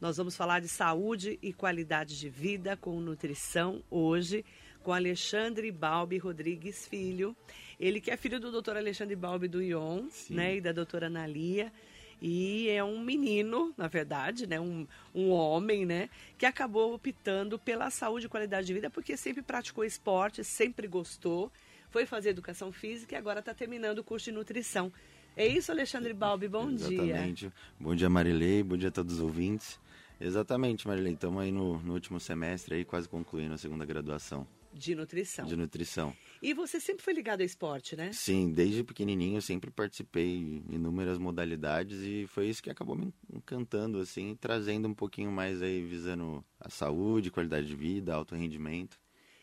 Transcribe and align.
Nós 0.00 0.16
vamos 0.16 0.34
falar 0.34 0.60
de 0.60 0.68
saúde 0.68 1.38
e 1.42 1.52
qualidade 1.52 2.18
de 2.18 2.30
vida 2.30 2.74
com 2.74 2.98
nutrição 3.00 3.82
hoje 3.90 4.46
com 4.82 4.94
Alexandre 4.94 5.70
Balbi 5.70 6.16
Rodrigues 6.16 6.88
Filho. 6.88 7.36
Ele 7.78 8.00
que 8.00 8.10
é 8.10 8.16
filho 8.16 8.40
do 8.40 8.50
doutor 8.50 8.78
Alexandre 8.78 9.14
Balbi 9.14 9.46
do 9.46 9.60
ION, 9.60 10.08
né, 10.30 10.56
e 10.56 10.60
da 10.62 10.72
doutora 10.72 11.08
Analia. 11.08 11.70
E 12.18 12.70
é 12.70 12.82
um 12.82 12.98
menino, 12.98 13.74
na 13.76 13.88
verdade, 13.88 14.46
né, 14.46 14.58
um, 14.58 14.86
um 15.14 15.28
homem, 15.28 15.84
né, 15.84 16.08
que 16.38 16.46
acabou 16.46 16.94
optando 16.94 17.58
pela 17.58 17.90
saúde 17.90 18.24
e 18.24 18.28
qualidade 18.30 18.66
de 18.66 18.72
vida 18.72 18.88
porque 18.88 19.18
sempre 19.18 19.42
praticou 19.42 19.84
esporte, 19.84 20.42
sempre 20.42 20.88
gostou, 20.88 21.52
foi 21.90 22.06
fazer 22.06 22.30
educação 22.30 22.72
física 22.72 23.14
e 23.14 23.18
agora 23.18 23.40
está 23.40 23.52
terminando 23.52 23.98
o 23.98 24.04
curso 24.04 24.24
de 24.24 24.32
nutrição. 24.32 24.90
É 25.36 25.46
isso, 25.46 25.70
Alexandre 25.70 26.14
Balbi, 26.14 26.48
bom 26.48 26.70
Exatamente. 26.70 26.88
dia. 26.88 27.04
Exatamente. 27.04 27.52
Bom 27.78 27.94
dia, 27.94 28.08
Marilei, 28.08 28.62
bom 28.62 28.78
dia 28.78 28.88
a 28.88 28.92
todos 28.92 29.16
os 29.16 29.20
ouvintes. 29.20 29.78
Exatamente, 30.20 30.86
Marilei, 30.86 31.14
estamos 31.14 31.42
aí 31.42 31.50
no, 31.50 31.80
no 31.80 31.94
último 31.94 32.20
semestre, 32.20 32.74
aí 32.74 32.84
quase 32.84 33.08
concluindo 33.08 33.54
a 33.54 33.58
segunda 33.58 33.86
graduação. 33.86 34.46
De 34.72 34.94
nutrição. 34.94 35.46
De 35.46 35.56
nutrição. 35.56 36.14
E 36.40 36.54
você 36.54 36.78
sempre 36.78 37.02
foi 37.02 37.12
ligado 37.12 37.40
ao 37.40 37.46
esporte, 37.46 37.96
né? 37.96 38.12
Sim, 38.12 38.52
desde 38.52 38.84
pequenininho 38.84 39.38
eu 39.38 39.42
sempre 39.42 39.70
participei 39.70 40.36
em 40.36 40.64
inúmeras 40.74 41.18
modalidades 41.18 42.02
e 42.02 42.26
foi 42.28 42.48
isso 42.48 42.62
que 42.62 42.70
acabou 42.70 42.94
me 42.94 43.12
encantando, 43.32 43.98
assim, 43.98 44.36
trazendo 44.40 44.86
um 44.86 44.94
pouquinho 44.94 45.32
mais 45.32 45.62
aí, 45.62 45.82
visando 45.82 46.44
a 46.60 46.68
saúde, 46.68 47.30
qualidade 47.30 47.66
de 47.66 47.74
vida, 47.74 48.14
alto 48.14 48.36
rendimento. 48.36 49.00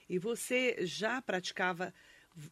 E 0.07 0.17
você 0.17 0.77
já 0.85 1.21
praticava 1.21 1.93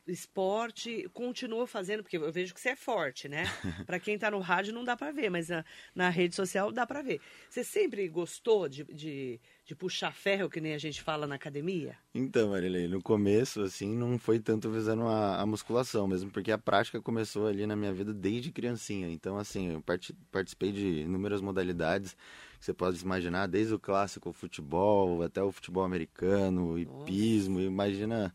esporte, 0.07 1.07
continuou 1.13 1.67
fazendo, 1.67 2.01
porque 2.01 2.17
eu 2.17 2.31
vejo 2.31 2.53
que 2.53 2.59
você 2.59 2.69
é 2.69 2.75
forte, 2.75 3.27
né? 3.27 3.43
para 3.85 3.99
quem 3.99 4.15
está 4.15 4.31
no 4.31 4.39
rádio 4.39 4.73
não 4.73 4.83
dá 4.83 4.95
para 4.95 5.11
ver, 5.11 5.29
mas 5.29 5.49
na, 5.49 5.63
na, 5.93 6.09
rede 6.09 6.35
social 6.35 6.71
dá 6.71 6.85
para 6.85 7.01
ver. 7.01 7.21
Você 7.49 7.63
sempre 7.63 8.07
gostou 8.07 8.67
de, 8.67 8.83
de, 8.85 9.39
de, 9.63 9.75
puxar 9.75 10.11
ferro, 10.13 10.49
que 10.49 10.59
nem 10.59 10.73
a 10.73 10.77
gente 10.77 11.01
fala 11.01 11.27
na 11.27 11.35
academia? 11.35 11.97
Então, 12.13 12.49
Marilei, 12.49 12.87
no 12.87 13.01
começo, 13.01 13.61
assim, 13.61 13.95
não 13.95 14.17
foi 14.17 14.39
tanto 14.39 14.69
visando 14.71 15.03
a, 15.03 15.41
a, 15.41 15.45
musculação, 15.45 16.07
mesmo 16.07 16.31
porque 16.31 16.51
a 16.51 16.57
prática 16.57 17.01
começou 17.01 17.47
ali 17.47 17.67
na 17.67 17.75
minha 17.75 17.93
vida 17.93 18.13
desde 18.13 18.51
criancinha. 18.51 19.09
Então, 19.09 19.37
assim, 19.37 19.73
eu 19.73 19.81
part, 19.81 20.13
participei 20.31 20.71
de 20.71 21.01
inúmeras 21.01 21.41
modalidades 21.41 22.15
que 22.59 22.65
você 22.65 22.73
pode 22.73 22.99
imaginar, 23.01 23.47
desde 23.47 23.73
o 23.73 23.79
clássico 23.79 24.31
futebol 24.31 25.21
até 25.21 25.43
o 25.43 25.51
futebol 25.51 25.83
americano, 25.83 26.71
o 26.71 26.79
hipismo, 26.79 27.61
imagina 27.61 28.33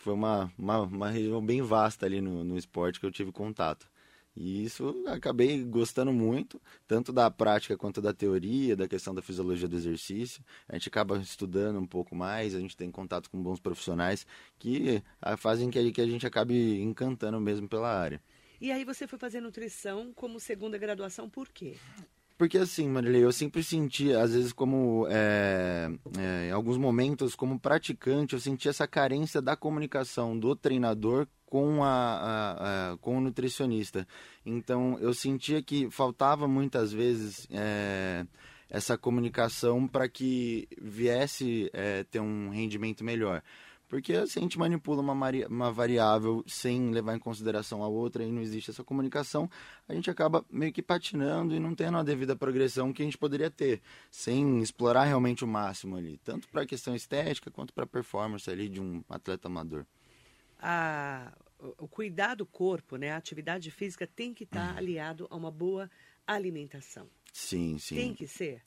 foi 0.00 0.14
uma, 0.14 0.50
uma, 0.58 0.80
uma, 0.80 1.10
região 1.10 1.44
bem 1.44 1.60
vasta 1.60 2.06
ali 2.06 2.20
no, 2.20 2.42
no 2.42 2.56
esporte 2.56 2.98
que 2.98 3.04
eu 3.04 3.10
tive 3.10 3.30
contato. 3.30 3.86
E 4.34 4.64
isso 4.64 5.04
acabei 5.06 5.62
gostando 5.62 6.12
muito, 6.12 6.60
tanto 6.86 7.12
da 7.12 7.30
prática 7.30 7.76
quanto 7.76 8.00
da 8.00 8.14
teoria, 8.14 8.74
da 8.74 8.88
questão 8.88 9.14
da 9.14 9.20
fisiologia 9.20 9.68
do 9.68 9.76
exercício. 9.76 10.42
A 10.66 10.74
gente 10.74 10.88
acaba 10.88 11.18
estudando 11.18 11.78
um 11.78 11.86
pouco 11.86 12.14
mais, 12.14 12.54
a 12.54 12.60
gente 12.60 12.76
tem 12.76 12.90
contato 12.90 13.28
com 13.28 13.42
bons 13.42 13.60
profissionais 13.60 14.26
que 14.58 15.02
ah, 15.20 15.36
fazem 15.36 15.68
que 15.68 16.00
a 16.00 16.06
gente 16.06 16.26
acabe 16.26 16.80
encantando 16.80 17.38
mesmo 17.38 17.68
pela 17.68 17.92
área. 17.92 18.22
E 18.58 18.72
aí 18.72 18.84
você 18.84 19.06
foi 19.06 19.18
fazer 19.18 19.40
nutrição 19.40 20.12
como 20.14 20.40
segunda 20.40 20.78
graduação, 20.78 21.28
por 21.28 21.48
quê? 21.48 21.76
Porque 22.40 22.56
assim, 22.56 22.88
Marilei, 22.88 23.22
eu 23.22 23.32
sempre 23.32 23.62
senti, 23.62 24.14
às 24.14 24.32
vezes, 24.32 24.50
como 24.50 25.06
é, 25.10 25.90
é, 26.18 26.48
em 26.48 26.50
alguns 26.50 26.78
momentos, 26.78 27.34
como 27.34 27.60
praticante, 27.60 28.32
eu 28.32 28.40
senti 28.40 28.66
essa 28.66 28.88
carência 28.88 29.42
da 29.42 29.54
comunicação 29.54 30.38
do 30.38 30.56
treinador 30.56 31.28
com, 31.44 31.84
a, 31.84 31.90
a, 31.90 32.92
a, 32.92 32.96
com 32.96 33.18
o 33.18 33.20
nutricionista. 33.20 34.08
Então, 34.42 34.98
eu 35.00 35.12
sentia 35.12 35.62
que 35.62 35.90
faltava 35.90 36.48
muitas 36.48 36.90
vezes 36.90 37.46
é, 37.50 38.24
essa 38.70 38.96
comunicação 38.96 39.86
para 39.86 40.08
que 40.08 40.66
viesse 40.80 41.68
é, 41.74 42.04
ter 42.04 42.20
um 42.20 42.48
rendimento 42.48 43.04
melhor. 43.04 43.42
Porque 43.90 44.24
se 44.28 44.38
a 44.38 44.42
gente 44.42 44.56
manipula 44.56 45.02
uma, 45.02 45.12
uma 45.48 45.72
variável 45.72 46.44
sem 46.46 46.92
levar 46.92 47.16
em 47.16 47.18
consideração 47.18 47.82
a 47.82 47.88
outra 47.88 48.22
e 48.22 48.30
não 48.30 48.40
existe 48.40 48.70
essa 48.70 48.84
comunicação, 48.84 49.50
a 49.88 49.92
gente 49.92 50.08
acaba 50.08 50.46
meio 50.48 50.72
que 50.72 50.80
patinando 50.80 51.56
e 51.56 51.58
não 51.58 51.74
tendo 51.74 51.98
a 51.98 52.04
devida 52.04 52.36
progressão 52.36 52.92
que 52.92 53.02
a 53.02 53.04
gente 53.04 53.18
poderia 53.18 53.50
ter, 53.50 53.82
sem 54.08 54.62
explorar 54.62 55.06
realmente 55.06 55.42
o 55.42 55.48
máximo 55.48 55.96
ali, 55.96 56.18
tanto 56.18 56.48
para 56.48 56.62
a 56.62 56.66
questão 56.66 56.94
estética 56.94 57.50
quanto 57.50 57.74
para 57.74 57.82
a 57.82 57.86
performance 57.86 58.48
ali 58.48 58.68
de 58.68 58.80
um 58.80 59.02
atleta 59.08 59.48
amador. 59.48 59.84
A, 60.60 61.36
o 61.76 61.88
cuidar 61.88 62.36
do 62.36 62.46
corpo, 62.46 62.94
né, 62.94 63.10
a 63.10 63.16
atividade 63.16 63.72
física 63.72 64.06
tem 64.06 64.32
que 64.32 64.44
estar 64.44 64.68
tá 64.68 64.72
uhum. 64.72 64.78
aliado 64.78 65.26
a 65.28 65.34
uma 65.34 65.50
boa 65.50 65.90
alimentação. 66.24 67.08
Sim, 67.32 67.76
sim. 67.78 67.96
Tem 67.96 68.14
que 68.14 68.28
ser. 68.28 68.62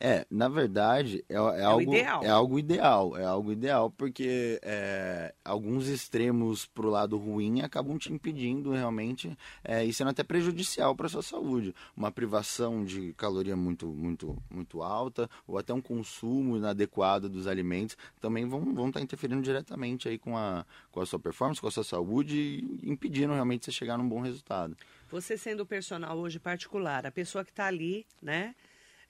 É, 0.00 0.24
na 0.30 0.48
verdade, 0.48 1.24
é, 1.28 1.34
é, 1.34 1.60
é 1.60 1.64
algo, 1.64 1.82
ideal. 1.82 2.24
é 2.24 2.28
algo 2.28 2.58
ideal. 2.58 3.16
É 3.16 3.24
algo 3.24 3.52
ideal, 3.52 3.90
porque 3.90 4.60
é, 4.62 5.34
alguns 5.44 5.88
extremos 5.88 6.66
pro 6.66 6.88
lado 6.88 7.16
ruim 7.16 7.62
acabam 7.62 7.98
te 7.98 8.12
impedindo 8.12 8.70
realmente 8.70 9.36
é, 9.64 9.84
e 9.84 9.92
sendo 9.92 10.10
até 10.10 10.22
prejudicial 10.22 10.94
para 10.94 11.08
sua 11.08 11.22
saúde. 11.22 11.74
Uma 11.96 12.12
privação 12.12 12.84
de 12.84 13.12
caloria 13.14 13.56
muito, 13.56 13.88
muito, 13.88 14.40
muito 14.48 14.82
alta, 14.82 15.28
ou 15.46 15.58
até 15.58 15.74
um 15.74 15.80
consumo 15.80 16.56
inadequado 16.56 17.28
dos 17.28 17.48
alimentos, 17.48 17.96
também 18.20 18.48
vão 18.48 18.60
estar 18.60 18.72
vão 18.74 18.92
tá 18.92 19.00
interferindo 19.00 19.42
diretamente 19.42 20.08
aí 20.08 20.16
com 20.16 20.36
a, 20.36 20.64
com 20.92 21.00
a 21.00 21.06
sua 21.06 21.18
performance, 21.18 21.60
com 21.60 21.66
a 21.66 21.72
sua 21.72 21.84
saúde 21.84 22.36
e 22.36 22.88
impedindo 22.88 23.32
realmente 23.32 23.64
você 23.64 23.72
chegar 23.72 23.98
num 23.98 24.08
bom 24.08 24.20
resultado. 24.20 24.76
Você 25.10 25.36
sendo 25.36 25.66
personal 25.66 26.18
hoje 26.18 26.38
particular, 26.38 27.06
a 27.06 27.10
pessoa 27.10 27.44
que 27.44 27.50
está 27.50 27.66
ali, 27.66 28.06
né? 28.22 28.54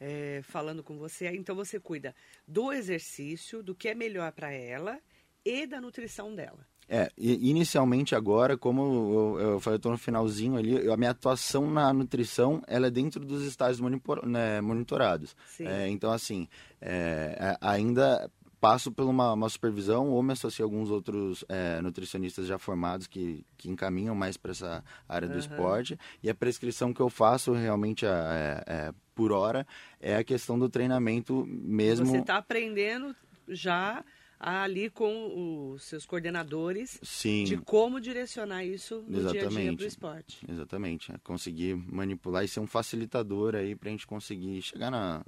É, 0.01 0.41
falando 0.43 0.83
com 0.83 0.97
você. 0.97 1.29
Então 1.29 1.55
você 1.55 1.79
cuida 1.79 2.15
do 2.47 2.73
exercício, 2.73 3.63
do 3.63 3.75
que 3.75 3.89
é 3.89 3.95
melhor 3.95 4.33
para 4.33 4.53
ela 4.53 5.01
e 5.45 5.67
da 5.67 5.81
nutrição 5.81 6.35
dela. 6.35 6.67
É, 6.91 7.13
inicialmente 7.19 8.15
agora, 8.15 8.57
como 8.57 9.37
eu, 9.37 9.41
eu 9.41 9.61
falei, 9.61 9.77
eu 9.77 9.81
tô 9.81 9.91
no 9.91 9.99
finalzinho 9.99 10.57
ali, 10.57 10.91
a 10.91 10.97
minha 10.97 11.11
atuação 11.11 11.71
na 11.71 11.93
nutrição, 11.93 12.63
ela 12.67 12.87
é 12.87 12.91
dentro 12.91 13.23
dos 13.27 13.45
estágios 13.45 13.79
monitor, 13.79 14.27
né, 14.27 14.63
monitorados. 14.63 15.37
É, 15.61 15.87
então, 15.89 16.11
assim, 16.11 16.49
é, 16.81 17.59
ainda 17.61 18.31
passo 18.61 18.91
por 18.91 19.05
uma, 19.05 19.33
uma, 19.33 19.49
supervisão 19.49 20.11
ou 20.11 20.23
me 20.23 20.33
associo 20.33 20.65
a 20.65 20.67
alguns 20.67 20.91
outros 20.91 21.45
é, 21.49 21.81
nutricionistas 21.81 22.47
já 22.47 22.59
formados 22.59 23.07
que, 23.07 23.45
que 23.57 23.71
encaminham 23.71 24.15
mais 24.15 24.37
para 24.37 24.51
essa 24.51 24.85
área 25.09 25.27
uhum. 25.27 25.35
do 25.35 25.39
esporte. 25.39 25.99
E 26.23 26.29
a 26.29 26.35
prescrição 26.35 26.93
que 26.93 27.01
eu 27.01 27.09
faço 27.09 27.53
realmente 27.53 28.05
é, 28.05 28.63
é 28.67 28.93
por 29.15 29.33
hora 29.33 29.67
é 30.01 30.17
a 30.17 30.25
questão 30.25 30.59
do 30.59 30.69
treinamento 30.69 31.47
mesmo. 31.47 32.07
Você 32.07 32.19
está 32.19 32.37
aprendendo 32.37 33.15
já 33.49 34.05
ali 34.39 34.89
com 34.89 35.73
os 35.73 35.83
seus 35.83 36.07
coordenadores 36.07 37.01
Sim. 37.03 37.45
de 37.45 37.57
como 37.57 38.01
direcionar 38.01 38.65
isso 38.65 39.05
no 39.09 39.19
Exatamente. 39.19 39.49
dia 39.51 39.61
a 39.61 39.63
dia 39.63 39.77
para 39.77 39.85
o 39.85 39.89
esporte. 39.89 40.47
Exatamente. 40.49 41.13
É 41.13 41.19
conseguir 41.19 41.75
manipular 41.75 42.45
e 42.45 42.49
ser 42.49 42.61
um 42.61 42.67
facilitador 42.67 43.57
aí 43.57 43.75
para 43.75 43.89
a 43.89 43.93
gente 43.93 44.07
conseguir 44.07 44.63
chegar 44.63 44.91
na, 44.91 45.25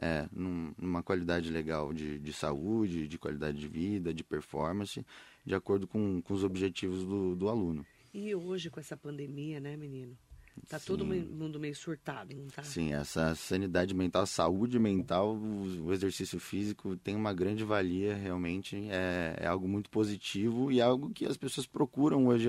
é, 0.00 0.06
é, 0.06 0.28
numa 0.32 1.02
qualidade 1.02 1.50
legal 1.50 1.92
de, 1.92 2.18
de 2.18 2.32
saúde, 2.32 3.06
de 3.06 3.18
qualidade 3.18 3.58
de 3.58 3.68
vida, 3.68 4.14
de 4.14 4.24
performance, 4.24 5.04
de 5.44 5.54
acordo 5.54 5.86
com, 5.86 6.22
com 6.22 6.32
os 6.32 6.42
objetivos 6.42 7.04
do, 7.04 7.36
do 7.36 7.48
aluno. 7.48 7.84
E 8.12 8.34
hoje 8.34 8.70
com 8.70 8.80
essa 8.80 8.96
pandemia, 8.96 9.60
né, 9.60 9.76
menino? 9.76 10.16
Tá 10.68 10.78
Sim. 10.78 10.86
todo 10.86 11.04
mundo 11.04 11.58
meio 11.58 11.74
surtado, 11.74 12.34
não 12.34 12.46
tá? 12.48 12.62
Sim, 12.62 12.92
essa 12.92 13.34
sanidade 13.34 13.94
mental, 13.94 14.26
saúde 14.26 14.78
mental, 14.78 15.36
o 15.36 15.92
exercício 15.92 16.38
físico 16.38 16.96
tem 16.96 17.14
uma 17.14 17.32
grande 17.32 17.64
valia, 17.64 18.14
realmente 18.14 18.76
é, 18.90 19.36
é 19.38 19.46
algo 19.46 19.68
muito 19.68 19.90
positivo 19.90 20.70
e 20.70 20.80
é 20.80 20.82
algo 20.82 21.10
que 21.10 21.26
as 21.26 21.36
pessoas 21.36 21.66
procuram 21.66 22.26
hoje 22.26 22.48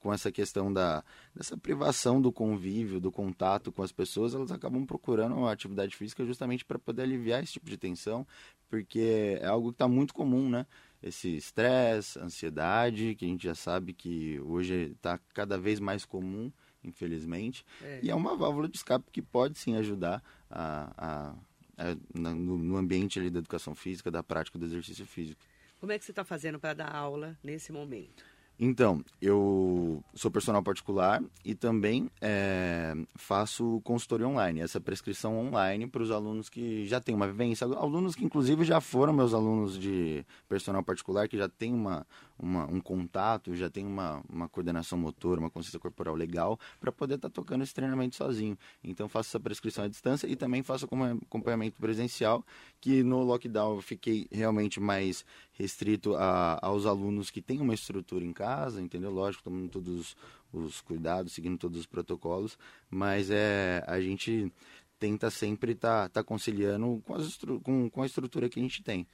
com 0.00 0.12
essa 0.12 0.30
questão 0.32 0.72
da, 0.72 1.04
dessa 1.34 1.56
privação 1.56 2.20
do 2.20 2.32
convívio, 2.32 3.00
do 3.00 3.12
contato 3.12 3.72
com 3.72 3.82
as 3.82 3.92
pessoas, 3.92 4.34
elas 4.34 4.50
acabam 4.50 4.84
procurando 4.86 5.46
a 5.46 5.52
atividade 5.52 5.96
física 5.96 6.24
justamente 6.24 6.64
para 6.64 6.78
poder 6.78 7.02
aliviar 7.02 7.42
esse 7.42 7.54
tipo 7.54 7.68
de 7.68 7.76
tensão, 7.76 8.26
porque 8.68 9.38
é 9.40 9.46
algo 9.46 9.68
que 9.68 9.76
está 9.76 9.88
muito 9.88 10.14
comum, 10.14 10.48
né? 10.48 10.66
Esse 11.02 11.36
estresse, 11.36 12.18
ansiedade, 12.18 13.14
que 13.14 13.24
a 13.24 13.28
gente 13.28 13.44
já 13.44 13.54
sabe 13.54 13.92
que 13.92 14.40
hoje 14.40 14.92
está 14.92 15.18
cada 15.32 15.58
vez 15.58 15.78
mais 15.78 16.04
comum 16.04 16.50
infelizmente. 16.84 17.64
É. 17.82 18.00
E 18.02 18.10
é 18.10 18.14
uma 18.14 18.36
válvula 18.36 18.68
de 18.68 18.76
escape 18.76 19.10
que 19.10 19.22
pode 19.22 19.58
sim 19.58 19.76
ajudar 19.76 20.22
a, 20.50 21.34
a, 21.78 21.96
no, 22.14 22.34
no, 22.34 22.76
ambiente 22.76 23.18
ali 23.18 23.30
da 23.30 23.38
educação 23.38 23.74
física, 23.74 24.10
da 24.10 24.22
prática 24.22 24.58
do 24.58 24.64
exercício 24.64 25.06
físico. 25.06 25.40
Como 25.80 25.92
é 25.92 25.98
que 25.98 26.04
você 26.04 26.12
está 26.12 26.24
fazendo 26.24 26.58
para 26.58 26.74
dar 26.74 26.94
aula 26.94 27.36
nesse 27.42 27.72
momento? 27.72 28.24
Então, 28.58 29.04
eu 29.20 30.02
sou 30.14 30.30
personal 30.30 30.62
particular 30.62 31.20
e 31.44 31.56
também 31.56 32.08
é, 32.20 32.94
faço 33.16 33.80
consultoria 33.82 34.28
online, 34.28 34.60
essa 34.60 34.80
prescrição 34.80 35.36
online 35.36 35.88
para 35.88 36.02
os 36.02 36.10
alunos 36.12 36.48
que 36.48 36.86
já 36.86 37.00
têm 37.00 37.16
uma 37.16 37.26
vivência, 37.26 37.66
alunos 37.66 38.14
que 38.14 38.24
inclusive 38.24 38.64
já 38.64 38.80
foram 38.80 39.12
meus 39.12 39.34
alunos 39.34 39.76
de 39.76 40.24
personal 40.48 40.84
particular, 40.84 41.28
que 41.28 41.36
já 41.36 41.48
têm 41.48 41.74
uma, 41.74 42.06
uma 42.38 42.64
um 42.66 42.80
contato, 42.80 43.56
já 43.56 43.68
tem 43.68 43.84
uma, 43.84 44.22
uma 44.32 44.48
coordenação 44.48 44.96
motor, 44.96 45.36
uma 45.36 45.50
consciência 45.50 45.80
corporal 45.80 46.14
legal, 46.14 46.56
para 46.78 46.92
poder 46.92 47.16
estar 47.16 47.30
tá 47.30 47.34
tocando 47.34 47.64
esse 47.64 47.74
treinamento 47.74 48.14
sozinho. 48.14 48.56
Então, 48.84 49.08
faço 49.08 49.30
essa 49.30 49.40
prescrição 49.40 49.84
à 49.84 49.88
distância 49.88 50.28
e 50.28 50.36
também 50.36 50.62
faço 50.62 50.86
acompanhamento 51.26 51.80
presencial, 51.80 52.44
que 52.80 53.02
no 53.02 53.24
lockdown 53.24 53.74
eu 53.74 53.82
fiquei 53.82 54.28
realmente 54.30 54.78
mais 54.78 55.24
restrito 55.54 56.14
a, 56.16 56.58
aos 56.60 56.84
alunos 56.84 57.30
que 57.30 57.40
têm 57.40 57.60
uma 57.60 57.74
estrutura 57.74 58.24
em 58.24 58.32
casa, 58.32 58.80
entendeu? 58.80 59.10
Lógico, 59.10 59.44
tomando 59.44 59.68
todos 59.68 60.16
os 60.52 60.80
cuidados, 60.80 61.32
seguindo 61.32 61.58
todos 61.58 61.78
os 61.78 61.86
protocolos, 61.86 62.58
mas 62.90 63.30
é 63.30 63.82
a 63.86 64.00
gente 64.00 64.52
tenta 64.98 65.30
sempre 65.30 65.72
estar 65.72 66.08
tá, 66.08 66.20
tá 66.20 66.24
conciliando 66.24 67.02
com, 67.04 67.14
as, 67.14 67.38
com, 67.62 67.90
com 67.90 68.02
a 68.02 68.06
estrutura 68.06 68.48
que 68.48 68.58
a 68.58 68.62
gente 68.62 68.82
tem. 68.82 69.06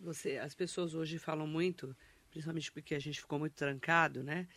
Você, 0.00 0.38
as 0.38 0.54
pessoas 0.54 0.94
hoje 0.94 1.18
falam 1.18 1.46
muito, 1.46 1.96
principalmente 2.30 2.72
porque 2.72 2.94
a 2.94 2.98
gente 2.98 3.20
ficou 3.20 3.38
muito 3.38 3.54
trancado, 3.54 4.22
né? 4.22 4.48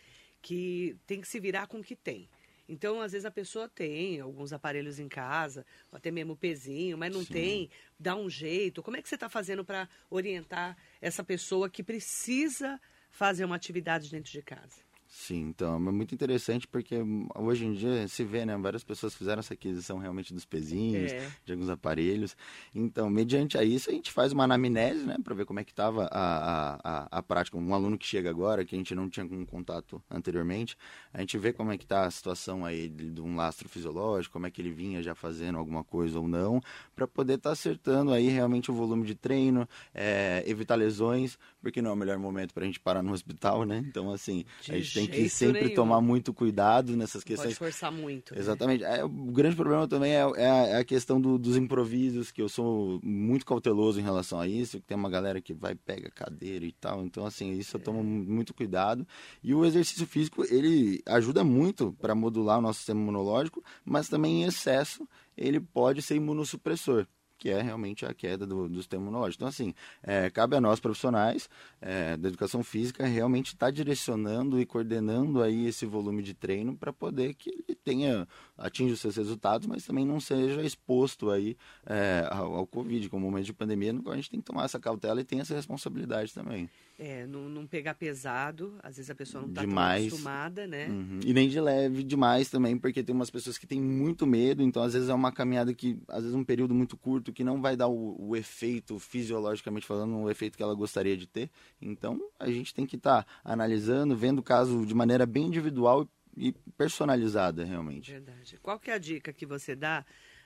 Que 0.42 0.98
tem 1.06 1.22
que 1.22 1.28
se 1.28 1.40
virar 1.40 1.68
com 1.68 1.80
o 1.80 1.84
que 1.84 1.96
tem. 1.96 2.28
Então, 2.68 3.00
às 3.00 3.12
vezes 3.12 3.26
a 3.26 3.32
pessoa 3.32 3.70
tem 3.70 4.20
alguns 4.20 4.52
aparelhos 4.52 4.98
em 4.98 5.08
casa, 5.08 5.66
até 5.92 6.10
mesmo 6.10 6.36
pezinho, 6.36 6.98
mas 6.98 7.14
não 7.14 7.24
Sim. 7.24 7.34
tem, 7.34 7.70
dá 8.00 8.16
um 8.16 8.30
jeito. 8.30 8.82
Como 8.82 8.98
é 8.98 9.02
que 9.02 9.08
você 9.08 9.16
está 9.16 9.30
fazendo 9.30 9.64
para 9.64 9.88
orientar 10.10 10.76
essa 11.06 11.24
pessoa 11.24 11.70
que 11.70 11.84
precisa 11.84 12.82
fazer 13.12 13.46
uma 13.46 13.56
atividade 13.56 14.10
dentro 14.10 14.32
de 14.32 14.42
casa? 14.42 14.85
Sim, 15.18 15.48
então 15.48 15.76
é 15.76 15.80
muito 15.80 16.14
interessante 16.14 16.68
porque 16.68 16.98
hoje 17.36 17.66
em 17.66 17.74
dia 17.74 18.06
se 18.06 18.22
vê, 18.24 18.46
né? 18.46 18.56
Várias 18.58 18.84
pessoas 18.84 19.16
fizeram 19.16 19.40
essa 19.40 19.54
aquisição 19.54 19.98
realmente 19.98 20.34
dos 20.34 20.46
pezinhos, 20.46 21.10
é. 21.14 21.32
de 21.46 21.54
alguns 21.54 21.70
aparelhos. 21.70 22.36
Então, 22.76 23.10
mediante 23.10 23.58
a 23.58 23.64
isso, 23.64 23.90
a 23.90 23.94
gente 23.94 24.12
faz 24.12 24.34
uma 24.34 24.44
anamnese, 24.44 25.06
né? 25.06 25.16
Para 25.24 25.34
ver 25.34 25.46
como 25.46 25.60
é 25.60 25.64
que 25.64 25.72
estava 25.72 26.10
a, 26.12 26.80
a, 26.84 27.08
a, 27.10 27.24
prática. 27.24 27.58
Um 27.58 27.74
aluno 27.74 27.98
que 27.98 28.06
chega 28.06 28.30
agora, 28.30 28.66
que 28.66 28.76
a 28.76 28.78
gente 28.78 28.94
não 28.94 29.10
tinha 29.10 29.26
um 29.26 29.46
contato 29.46 30.04
anteriormente, 30.12 30.78
a 31.14 31.22
gente 31.22 31.38
vê 31.38 31.54
como 31.54 31.72
é 31.72 31.78
que 31.78 31.86
está 31.86 32.06
a 32.06 32.12
situação 32.12 32.66
aí 32.66 32.90
de, 32.90 33.10
de, 33.10 33.22
um 33.22 33.38
lastro 33.38 33.70
fisiológico, 33.70 34.34
como 34.34 34.48
é 34.48 34.52
que 34.52 34.62
ele 34.62 34.74
vinha 34.74 35.02
já 35.02 35.16
fazendo 35.16 35.58
alguma 35.58 35.84
coisa 35.84 36.20
ou 36.20 36.28
não, 36.28 36.62
para 36.94 37.08
poder 37.08 37.36
estar 37.36 37.52
tá 37.52 37.54
acertando 37.54 38.12
aí 38.12 38.28
realmente 38.28 38.70
o 38.70 38.74
volume 38.74 39.08
de 39.08 39.16
treino, 39.16 39.68
é, 39.94 40.44
evitar 40.46 40.76
lesões, 40.76 41.40
porque 41.62 41.82
não 41.82 41.92
é 41.92 41.94
o 41.94 41.98
melhor 41.98 42.20
momento 42.20 42.54
para 42.54 42.64
a 42.64 42.66
gente 42.66 42.82
parar 42.82 43.02
no 43.02 43.14
hospital, 43.14 43.64
né? 43.64 43.78
Então, 43.88 44.12
assim, 44.12 44.44
de 44.62 44.74
a 44.74 44.78
gente 44.78 44.94
tem 44.94 45.05
tem 45.08 45.24
que 45.24 45.30
sempre 45.30 45.64
nenhum. 45.64 45.76
tomar 45.76 46.02
muito 46.02 46.34
cuidado 46.34 46.96
nessas 46.96 47.24
questões. 47.24 47.58
Pode 47.58 47.72
forçar 47.72 47.92
muito. 47.92 48.34
Né? 48.34 48.40
Exatamente. 48.40 48.84
É, 48.84 49.04
o 49.04 49.10
grande 49.10 49.56
problema 49.56 49.88
também 49.88 50.14
é, 50.14 50.22
é, 50.36 50.50
a, 50.50 50.68
é 50.68 50.78
a, 50.78 50.84
questão 50.84 51.20
do, 51.20 51.38
dos 51.38 51.56
improvisos, 51.56 52.32
que 52.32 52.42
eu 52.42 52.50
sou 52.50 53.00
muito 53.04 53.46
cauteloso 53.46 54.00
em 54.00 54.04
relação 54.04 54.40
a 54.40 54.48
isso. 54.48 54.80
Tem 54.82 54.98
uma 54.98 55.10
galera 55.10 55.42
que 55.42 55.54
vai, 55.54 55.76
pega 55.76 56.10
cadeira 56.10 56.66
e 56.66 56.72
tal. 56.72 57.04
Então, 57.04 57.26
assim, 57.26 57.54
isso 57.54 57.78
eu 57.78 57.82
tomo 57.82 58.00
é. 58.00 58.04
muito 58.04 58.54
cuidado. 58.54 59.08
E 59.44 59.54
o 59.54 59.66
exercício 59.66 60.06
físico, 60.06 60.44
ele 60.46 61.02
ajuda 61.06 61.44
muito 61.44 61.96
para 62.00 62.16
modular 62.16 62.60
o 62.60 62.62
nosso 62.62 62.80
sistema 62.80 63.02
imunológico, 63.02 63.64
mas 63.84 64.10
também 64.10 64.44
em 64.44 64.46
excesso 64.46 65.08
ele 65.38 65.60
pode 65.60 66.02
ser 66.02 66.16
imunossupressor 66.16 67.08
que 67.46 67.52
é 67.52 67.62
realmente 67.62 68.04
a 68.08 68.12
queda 68.12 68.44
do, 68.44 68.68
do 68.68 68.78
sistema 68.78 69.04
imunológico. 69.04 69.44
Então, 69.44 69.48
assim, 69.48 69.72
é, 70.02 70.32
cabe 70.32 70.56
a 70.56 70.62
nós 70.62 70.80
profissionais 70.80 71.48
é, 71.80 72.18
da 72.18 72.28
educação 72.28 72.64
física 72.64 73.06
realmente 73.06 73.54
estar 73.54 73.68
tá 73.68 73.72
direcionando 73.72 74.60
e 74.60 74.66
coordenando 74.66 75.44
aí 75.44 75.68
esse 75.68 75.86
volume 75.86 76.24
de 76.24 76.34
treino 76.34 76.76
para 76.76 76.92
poder 76.92 77.36
que 77.36 77.52
ele 77.52 77.78
tenha, 77.84 78.28
atinja 78.58 78.96
os 78.96 79.00
seus 79.00 79.16
resultados, 79.16 79.68
mas 79.68 79.86
também 79.86 80.04
não 80.04 80.20
seja 80.20 80.64
exposto 80.64 81.30
aí 81.30 81.56
é, 81.86 82.28
ao, 82.32 82.56
ao, 82.56 82.66
Covid, 82.66 83.10
como 83.10 83.28
momento 83.28 83.46
de 83.46 83.54
pandemia, 83.54 83.94
no 83.94 84.02
qual 84.02 84.14
a 84.14 84.16
gente 84.16 84.32
tem 84.32 84.40
que 84.40 84.46
tomar 84.48 84.66
essa 84.66 84.80
cautela 84.80 85.22
e 85.22 85.24
tem 85.24 85.40
essa 85.40 85.54
responsabilidade 85.54 86.34
também. 86.34 86.68
É, 86.98 87.28
não, 87.28 87.50
não 87.50 87.68
pegar 87.68 87.94
pesado, 87.94 88.74
às 88.82 88.96
vezes 88.96 89.10
a 89.10 89.16
pessoa 89.16 89.42
não 89.42 89.50
está 89.50 89.64
acostumada, 89.64 90.66
né? 90.66 90.88
Uhum. 90.88 91.20
E 91.26 91.34
nem 91.34 91.50
de 91.50 91.60
leve 91.60 92.04
demais 92.04 92.50
também, 92.50 92.78
porque 92.78 93.04
tem 93.04 93.14
umas 93.14 93.30
pessoas 93.30 93.58
que 93.58 93.68
têm 93.68 93.82
muito 93.82 94.26
medo, 94.26 94.64
então 94.64 94.82
às 94.82 94.94
vezes 94.94 95.10
é 95.10 95.14
uma 95.14 95.30
caminhada 95.30 95.74
que, 95.74 96.00
às 96.08 96.22
vezes 96.22 96.34
um 96.34 96.44
período 96.44 96.74
muito 96.74 96.96
curto, 96.96 97.34
que 97.34 97.44
não 97.44 97.62
vai 97.62 97.76
dar 97.76 97.90
o, 97.90 98.16
o 98.18 98.34
efeito, 98.34 98.98
fisiologicamente 98.98 99.86
falando, 99.86 100.16
o 100.16 100.30
efeito 100.32 100.56
que 100.56 100.64
ela 100.64 100.74
gostaria 100.74 101.18
de 101.18 101.28
ter. 101.28 101.50
Então 101.82 102.18
a 102.40 102.50
gente 102.50 102.74
tem 102.74 102.86
que 102.86 102.96
estar 102.96 103.24
tá 103.24 103.30
analisando, 103.44 104.16
vendo 104.16 104.40
o 104.40 104.44
caso 104.44 104.86
de 104.86 104.94
maneira 104.94 105.26
bem 105.26 105.48
individual 105.48 106.08
e 106.38 106.54
personalizada, 106.78 107.66
realmente. 107.66 108.12
Verdade. 108.12 108.58
Qual 108.62 108.80
que 108.80 108.90
é 108.90 108.94
a 108.94 108.98
dica 108.98 109.34
que 109.34 109.46
você 109.46 109.76
dá, 109.76 110.06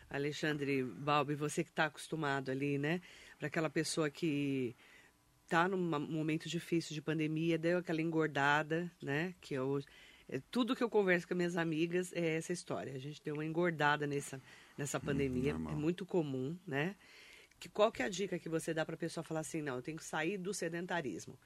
Alexandre 0.10 0.84
Balbi, 0.84 1.36
você 1.36 1.64
que 1.64 1.70
está 1.70 1.86
acostumado 1.86 2.50
ali, 2.50 2.80
né? 2.80 3.02
Para 3.38 3.48
aquela 3.48 3.70
pessoa 3.70 4.10
que 4.10 4.76
tá 5.50 5.68
num 5.68 5.78
momento 5.78 6.48
difícil 6.48 6.94
de 6.94 7.02
pandemia, 7.02 7.58
deu 7.58 7.80
aquela 7.80 8.02
engordada, 8.02 8.90
né? 9.02 9.34
Que 9.42 9.56
eu, 9.56 9.82
é, 10.30 10.40
tudo 10.52 10.76
que 10.76 10.84
eu 10.84 10.90
converso 10.90 11.28
com 11.28 11.34
minhas 11.34 11.58
amigas 11.58 12.14
é 12.14 12.38
essa 12.38 12.54
história. 12.54 12.94
A 12.94 13.00
gente 13.00 13.22
deu 13.24 13.34
uma 13.34 13.44
engordada 13.44 14.06
nessa, 14.06 14.40
nessa 14.78 15.00
hum, 15.00 15.02
pandemia, 15.02 15.56
hum, 15.56 15.70
é 15.72 15.76
muito 15.76 16.06
comum, 16.06 16.56
né? 16.68 16.96
Que, 17.60 17.68
qual 17.68 17.92
que 17.92 18.04
é 18.04 18.06
a 18.06 18.10
dica 18.10 18.38
que 18.38 18.48
você 18.48 18.74
dá 18.74 18.86
para 18.86 18.94
a 18.94 18.98
pessoa 18.98 19.24
falar 19.24 19.40
assim, 19.40 19.62
não, 19.62 19.78
eu 19.78 19.82
tenho 19.82 19.98
que 19.98 20.06
sair 20.06 20.38
do 20.38 20.54
sedentarismo. 20.54 21.38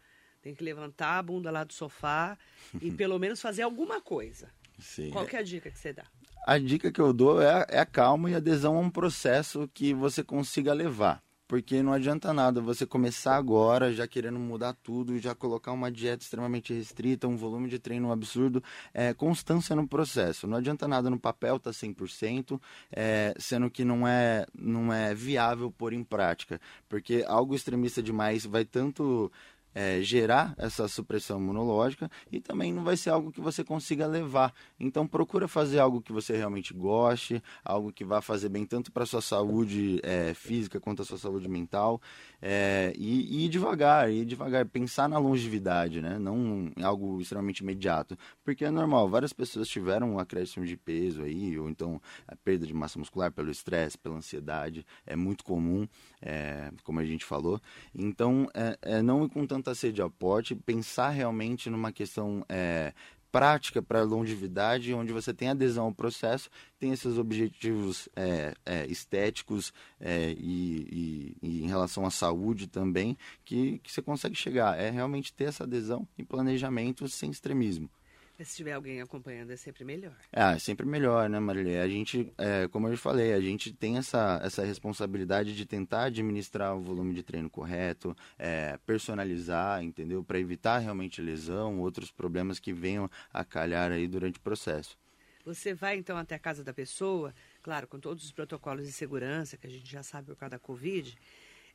Tem 0.41 0.53
que 0.53 0.63
levantar 0.63 1.17
a 1.17 1.23
bunda 1.23 1.49
lá 1.49 1.63
do 1.63 1.71
sofá 1.71 2.37
e 2.81 2.91
pelo 2.91 3.17
menos 3.17 3.41
fazer 3.41 3.61
alguma 3.61 4.01
coisa. 4.01 4.51
Sim. 4.77 5.11
Qual 5.11 5.25
que 5.25 5.37
é 5.37 5.39
a 5.39 5.43
dica 5.43 5.71
que 5.71 5.79
você 5.79 5.93
dá? 5.93 6.03
A 6.45 6.57
dica 6.57 6.91
que 6.91 6.99
eu 6.99 7.13
dou 7.13 7.41
é, 7.41 7.65
é 7.69 7.79
a 7.79 7.85
calma 7.85 8.29
e 8.29 8.35
adesão 8.35 8.75
a 8.75 8.79
um 8.81 8.89
processo 8.89 9.69
que 9.73 9.93
você 9.93 10.21
consiga 10.21 10.73
levar 10.73 11.23
porque 11.53 11.83
não 11.83 11.93
adianta 11.93 12.33
nada 12.33 12.59
você 12.59 12.83
começar 12.83 13.35
agora 13.35 13.93
já 13.93 14.07
querendo 14.07 14.39
mudar 14.39 14.73
tudo, 14.73 15.19
já 15.19 15.35
colocar 15.35 15.71
uma 15.71 15.91
dieta 15.91 16.23
extremamente 16.23 16.73
restrita, 16.73 17.27
um 17.27 17.37
volume 17.37 17.69
de 17.69 17.77
treino 17.77 18.11
absurdo, 18.11 18.63
é, 18.91 19.13
constância 19.13 19.75
no 19.75 19.87
processo. 19.87 20.47
Não 20.47 20.57
adianta 20.57 20.87
nada 20.87 21.11
no 21.11 21.19
papel 21.19 21.59
tá 21.59 21.69
100%, 21.69 22.59
é, 22.91 23.35
sendo 23.37 23.69
que 23.69 23.85
não 23.85 24.07
é, 24.07 24.47
não 24.51 24.91
é 24.91 25.13
viável 25.13 25.69
pôr 25.69 25.93
em 25.93 26.03
prática, 26.03 26.59
porque 26.89 27.23
algo 27.27 27.53
extremista 27.53 28.01
demais 28.01 28.43
vai 28.47 28.65
tanto 28.65 29.31
é, 29.73 30.01
gerar 30.01 30.53
essa 30.57 30.87
supressão 30.87 31.39
imunológica 31.39 32.09
e 32.31 32.39
também 32.39 32.73
não 32.73 32.83
vai 32.83 32.97
ser 32.97 33.09
algo 33.09 33.31
que 33.31 33.41
você 33.41 33.63
consiga 33.63 34.07
levar. 34.07 34.53
Então 34.79 35.07
procura 35.07 35.47
fazer 35.47 35.79
algo 35.79 36.01
que 36.01 36.11
você 36.11 36.35
realmente 36.35 36.73
goste, 36.73 37.41
algo 37.63 37.91
que 37.91 38.03
vá 38.03 38.21
fazer 38.21 38.49
bem 38.49 38.65
tanto 38.65 38.91
para 38.91 39.03
a 39.03 39.07
sua 39.07 39.21
saúde 39.21 39.99
é, 40.03 40.33
física 40.33 40.79
quanto 40.79 41.01
a 41.01 41.05
sua 41.05 41.17
saúde 41.17 41.47
mental 41.47 42.01
é, 42.45 42.93
e, 42.97 43.37
e 43.37 43.45
ir 43.45 43.49
devagar, 43.49 44.11
ir 44.11 44.25
devagar, 44.25 44.65
pensar 44.65 45.07
na 45.07 45.17
longevidade, 45.17 46.01
né? 46.01 46.19
não 46.19 46.71
algo 46.83 47.21
extremamente 47.21 47.59
imediato, 47.59 48.17
porque 48.43 48.65
é 48.65 48.69
normal, 48.69 49.07
várias 49.07 49.31
pessoas 49.31 49.69
tiveram 49.69 50.15
um 50.15 50.19
acréscimo 50.19 50.65
de 50.65 50.75
peso 50.75 51.23
aí, 51.23 51.57
ou 51.57 51.69
então 51.69 52.01
a 52.27 52.35
perda 52.35 52.67
de 52.67 52.73
massa 52.73 52.99
muscular 52.99 53.31
pelo 53.31 53.49
estresse, 53.49 53.97
pela 53.97 54.17
ansiedade, 54.17 54.85
é 55.05 55.15
muito 55.15 55.43
comum, 55.45 55.87
é, 56.21 56.69
como 56.83 56.99
a 56.99 57.05
gente 57.05 57.23
falou, 57.23 57.61
então 57.95 58.49
é, 58.53 58.77
é 58.81 59.01
não 59.01 59.29
com 59.29 59.47
tanta 59.63 59.73
sede 59.73 60.01
ao 60.01 60.11
pensar 60.55 61.09
realmente 61.09 61.69
numa 61.69 61.91
questão 61.91 62.45
é, 62.49 62.93
prática 63.31 63.81
para 63.81 64.03
longevidade, 64.03 64.93
onde 64.93 65.13
você 65.13 65.33
tem 65.33 65.47
adesão 65.47 65.85
ao 65.85 65.93
processo, 65.93 66.49
tem 66.77 66.91
esses 66.91 67.17
objetivos 67.17 68.09
é, 68.13 68.53
é, 68.65 68.85
estéticos 68.87 69.73
é, 69.99 70.35
e, 70.37 71.35
e, 71.41 71.47
e, 71.47 71.63
em 71.63 71.67
relação 71.67 72.05
à 72.05 72.11
saúde 72.11 72.67
também, 72.67 73.17
que, 73.45 73.79
que 73.79 73.91
você 73.91 74.01
consegue 74.01 74.35
chegar. 74.35 74.77
É 74.77 74.89
realmente 74.89 75.33
ter 75.33 75.45
essa 75.45 75.63
adesão 75.63 76.05
e 76.17 76.23
planejamento 76.23 77.07
sem 77.07 77.31
extremismo. 77.31 77.89
Mas 78.37 78.47
se 78.47 78.57
tiver 78.57 78.73
alguém 78.73 78.99
acompanhando, 78.99 79.51
é 79.51 79.55
sempre 79.55 79.85
melhor. 79.85 80.15
Ah, 80.31 80.53
é 80.53 80.59
sempre 80.59 80.85
melhor, 80.85 81.29
né, 81.29 81.39
Marilê? 81.39 81.79
A 81.79 81.87
gente, 81.87 82.33
é, 82.37 82.67
como 82.67 82.87
eu 82.87 82.97
falei, 82.97 83.33
a 83.33 83.39
gente 83.39 83.71
tem 83.71 83.97
essa, 83.97 84.41
essa 84.43 84.65
responsabilidade 84.65 85.55
de 85.55 85.65
tentar 85.65 86.05
administrar 86.05 86.75
o 86.75 86.81
volume 86.81 87.13
de 87.13 87.21
treino 87.21 87.49
correto, 87.49 88.15
é, 88.37 88.79
personalizar, 88.85 89.83
entendeu? 89.83 90.23
Para 90.23 90.39
evitar 90.39 90.79
realmente 90.79 91.21
lesão, 91.21 91.79
outros 91.79 92.11
problemas 92.11 92.59
que 92.59 92.73
venham 92.73 93.09
a 93.31 93.45
calhar 93.45 93.91
aí 93.91 94.07
durante 94.07 94.39
o 94.39 94.41
processo. 94.41 94.97
Você 95.45 95.73
vai 95.73 95.97
então 95.97 96.17
até 96.17 96.35
a 96.35 96.39
casa 96.39 96.63
da 96.63 96.73
pessoa, 96.73 97.35
claro, 97.61 97.85
com 97.85 97.99
todos 97.99 98.23
os 98.23 98.31
protocolos 98.31 98.85
de 98.85 98.93
segurança 98.93 99.57
que 99.57 99.67
a 99.67 99.69
gente 99.69 99.91
já 99.91 100.01
sabe 100.01 100.27
por 100.27 100.37
causa 100.37 100.51
da 100.51 100.59
Covid. 100.59 101.17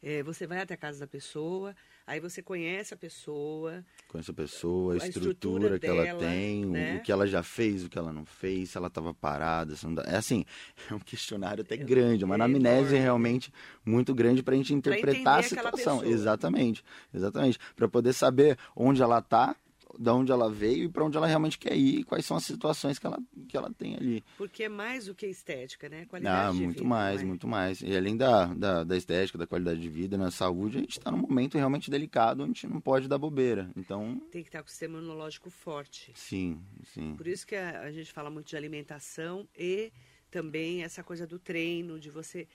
É, 0.03 0.23
você 0.23 0.47
vai 0.47 0.61
até 0.61 0.75
a 0.75 0.77
casa 0.77 1.01
da 1.01 1.07
pessoa, 1.09 1.75
aí 2.07 2.21
você 2.21 2.41
conhece 2.41 2.95
a 2.95 2.97
pessoa. 2.97 3.85
Conhece 4.07 4.31
a 4.31 4.35
pessoa, 4.35 4.93
a, 4.93 5.03
a 5.03 5.09
estrutura, 5.09 5.33
estrutura, 5.33 5.79
que 5.79 5.87
dela, 5.87 6.07
ela 6.07 6.21
tem, 6.21 6.65
né? 6.65 6.97
o 6.97 7.03
que 7.03 7.11
ela 7.11 7.27
já 7.27 7.43
fez, 7.43 7.85
o 7.85 7.89
que 7.89 7.99
ela 7.99 8.13
não 8.13 8.25
fez, 8.25 8.71
se 8.71 8.79
ela 8.79 8.87
estava 8.87 9.13
parada. 9.13 9.75
Se 9.75 9.87
dá... 9.93 10.03
É 10.03 10.17
assim, 10.17 10.45
é 10.89 10.95
um 10.95 11.01
questionário 11.01 11.63
até 11.63 11.75
é, 11.75 11.79
grande, 11.79 12.25
uma 12.25 12.35
é 12.35 12.37
anamnese 12.37 12.91
enorme. 12.91 12.99
realmente 12.99 13.53
muito 13.85 14.15
grande 14.15 14.43
para 14.43 14.55
a 14.55 14.57
gente 14.57 14.73
interpretar 14.73 15.41
a 15.41 15.43
situação. 15.43 16.05
Exatamente, 16.05 16.85
exatamente. 17.13 17.59
Para 17.75 17.89
poder 17.89 18.13
saber 18.13 18.57
onde 18.77 19.03
ela 19.03 19.19
está 19.19 19.57
de 19.99 20.11
onde 20.11 20.33
ela 20.33 20.51
veio 20.51 20.85
e 20.85 20.89
para 20.89 21.05
onde 21.05 21.17
ela 21.17 21.27
realmente 21.27 21.59
quer 21.59 21.77
ir, 21.77 22.05
quais 22.05 22.25
são 22.25 22.37
as 22.37 22.45
situações 22.45 22.99
que 22.99 23.07
ela, 23.07 23.19
que 23.49 23.57
ela 23.57 23.73
tem 23.73 23.97
ali. 23.97 24.25
Porque 24.37 24.65
é 24.65 24.69
mais 24.69 25.07
do 25.07 25.15
que 25.15 25.27
estética, 25.27 25.89
né? 25.89 26.05
Qualidade 26.07 26.49
ah, 26.49 26.53
de 26.53 26.65
muito 26.65 26.79
vida, 26.79 26.89
mais, 26.89 27.21
é? 27.21 27.25
muito 27.25 27.47
mais. 27.47 27.81
E 27.81 27.97
além 27.97 28.17
da, 28.17 28.47
da, 28.47 28.85
da 28.85 28.97
estética, 28.97 29.39
da 29.39 29.47
qualidade 29.47 29.81
de 29.81 29.89
vida, 29.89 30.17
na 30.17 30.31
saúde, 30.31 30.79
a 30.79 30.81
gente 30.81 30.99
está 30.99 31.11
num 31.11 31.19
momento 31.19 31.57
realmente 31.57 31.91
delicado, 31.91 32.43
onde 32.43 32.51
a 32.51 32.55
gente 32.55 32.67
não 32.67 32.81
pode 32.81 33.09
dar 33.09 33.19
bobeira. 33.19 33.71
Então, 33.77 34.21
Tem 34.31 34.43
que 34.43 34.49
estar 34.49 34.63
com 34.63 34.69
o 34.69 34.71
sistema 34.71 34.99
imunológico 34.99 35.51
forte. 35.51 36.13
sim, 36.15 36.61
sim. 36.85 37.15
Por 37.17 37.27
isso 37.27 37.47
que 37.47 37.55
a, 37.55 37.83
a 37.83 37.93
gente 37.93 38.13
fala 38.13 38.31
muito 38.31 38.49
de 38.49 38.57
alimentação 38.57 39.49
e 39.57 39.93
também 40.31 40.83
essa 40.83 41.03
coisa 41.03 41.27
do 41.27 41.39
treino, 41.39 41.99
de 41.99 42.11
você 42.11 42.47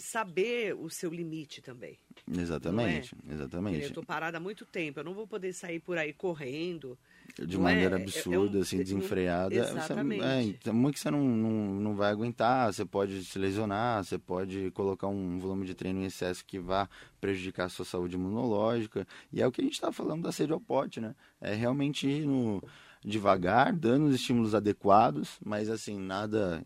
saber 0.00 0.74
o 0.74 0.88
seu 0.90 1.10
limite 1.10 1.60
também. 1.60 1.98
Exatamente, 2.30 3.14
Eu 3.26 3.34
exatamente. 3.34 3.80
estou 3.84 4.04
parada 4.04 4.36
há 4.38 4.40
muito 4.40 4.64
tempo, 4.64 5.00
eu 5.00 5.04
não 5.04 5.14
vou 5.14 5.26
poder 5.26 5.52
sair 5.52 5.80
por 5.80 5.96
aí 5.98 6.12
correndo. 6.12 6.98
De 7.38 7.56
é- 7.56 7.58
maneira 7.58 7.96
é- 7.96 8.00
é 8.00 8.02
absurda, 8.02 8.58
um- 8.58 8.60
assim, 8.62 8.78
desenfreada. 8.78 9.54
Você- 9.54 9.70
Exatamente. 9.70 10.22
é, 10.24 10.42
então, 10.42 10.74
muito 10.74 10.94
que 10.94 11.00
você 11.00 11.10
não, 11.10 11.22
não, 11.24 11.50
não 11.74 11.94
vai 11.94 12.10
aguentar, 12.10 12.72
você 12.72 12.84
pode 12.84 13.24
se 13.24 13.38
lesionar, 13.38 14.04
você 14.04 14.18
pode 14.18 14.70
colocar 14.72 15.06
um 15.08 15.38
volume 15.38 15.66
de 15.66 15.74
treino 15.74 16.00
em 16.00 16.04
excesso 16.06 16.44
que 16.44 16.58
vá 16.58 16.88
prejudicar 17.20 17.66
a 17.66 17.68
sua 17.68 17.84
saúde 17.84 18.16
imunológica. 18.16 19.06
E 19.32 19.40
é 19.40 19.46
o 19.46 19.52
que 19.52 19.60
a 19.60 19.64
gente 19.64 19.74
está 19.74 19.92
falando 19.92 20.22
da 20.22 20.32
sede 20.32 20.52
ao 20.52 20.60
pote, 20.60 21.00
né? 21.00 21.14
É 21.40 21.54
realmente 21.54 22.06
ir 22.06 22.26
no, 22.26 22.62
devagar, 23.04 23.72
dando 23.72 24.06
os 24.06 24.14
estímulos 24.14 24.54
adequados, 24.54 25.38
mas 25.44 25.68
assim, 25.68 25.98
nada 25.98 26.64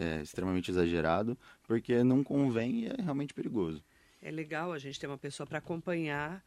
é, 0.00 0.22
extremamente 0.22 0.70
exagerado, 0.70 1.38
porque 1.62 2.02
não 2.02 2.24
convém 2.24 2.84
e 2.84 2.86
é 2.88 2.96
realmente 2.98 3.32
perigoso. 3.32 3.82
É 4.20 4.30
legal 4.30 4.72
a 4.72 4.78
gente 4.78 4.98
ter 4.98 5.06
uma 5.06 5.18
pessoa 5.18 5.46
para 5.46 5.58
acompanhar 5.58 6.44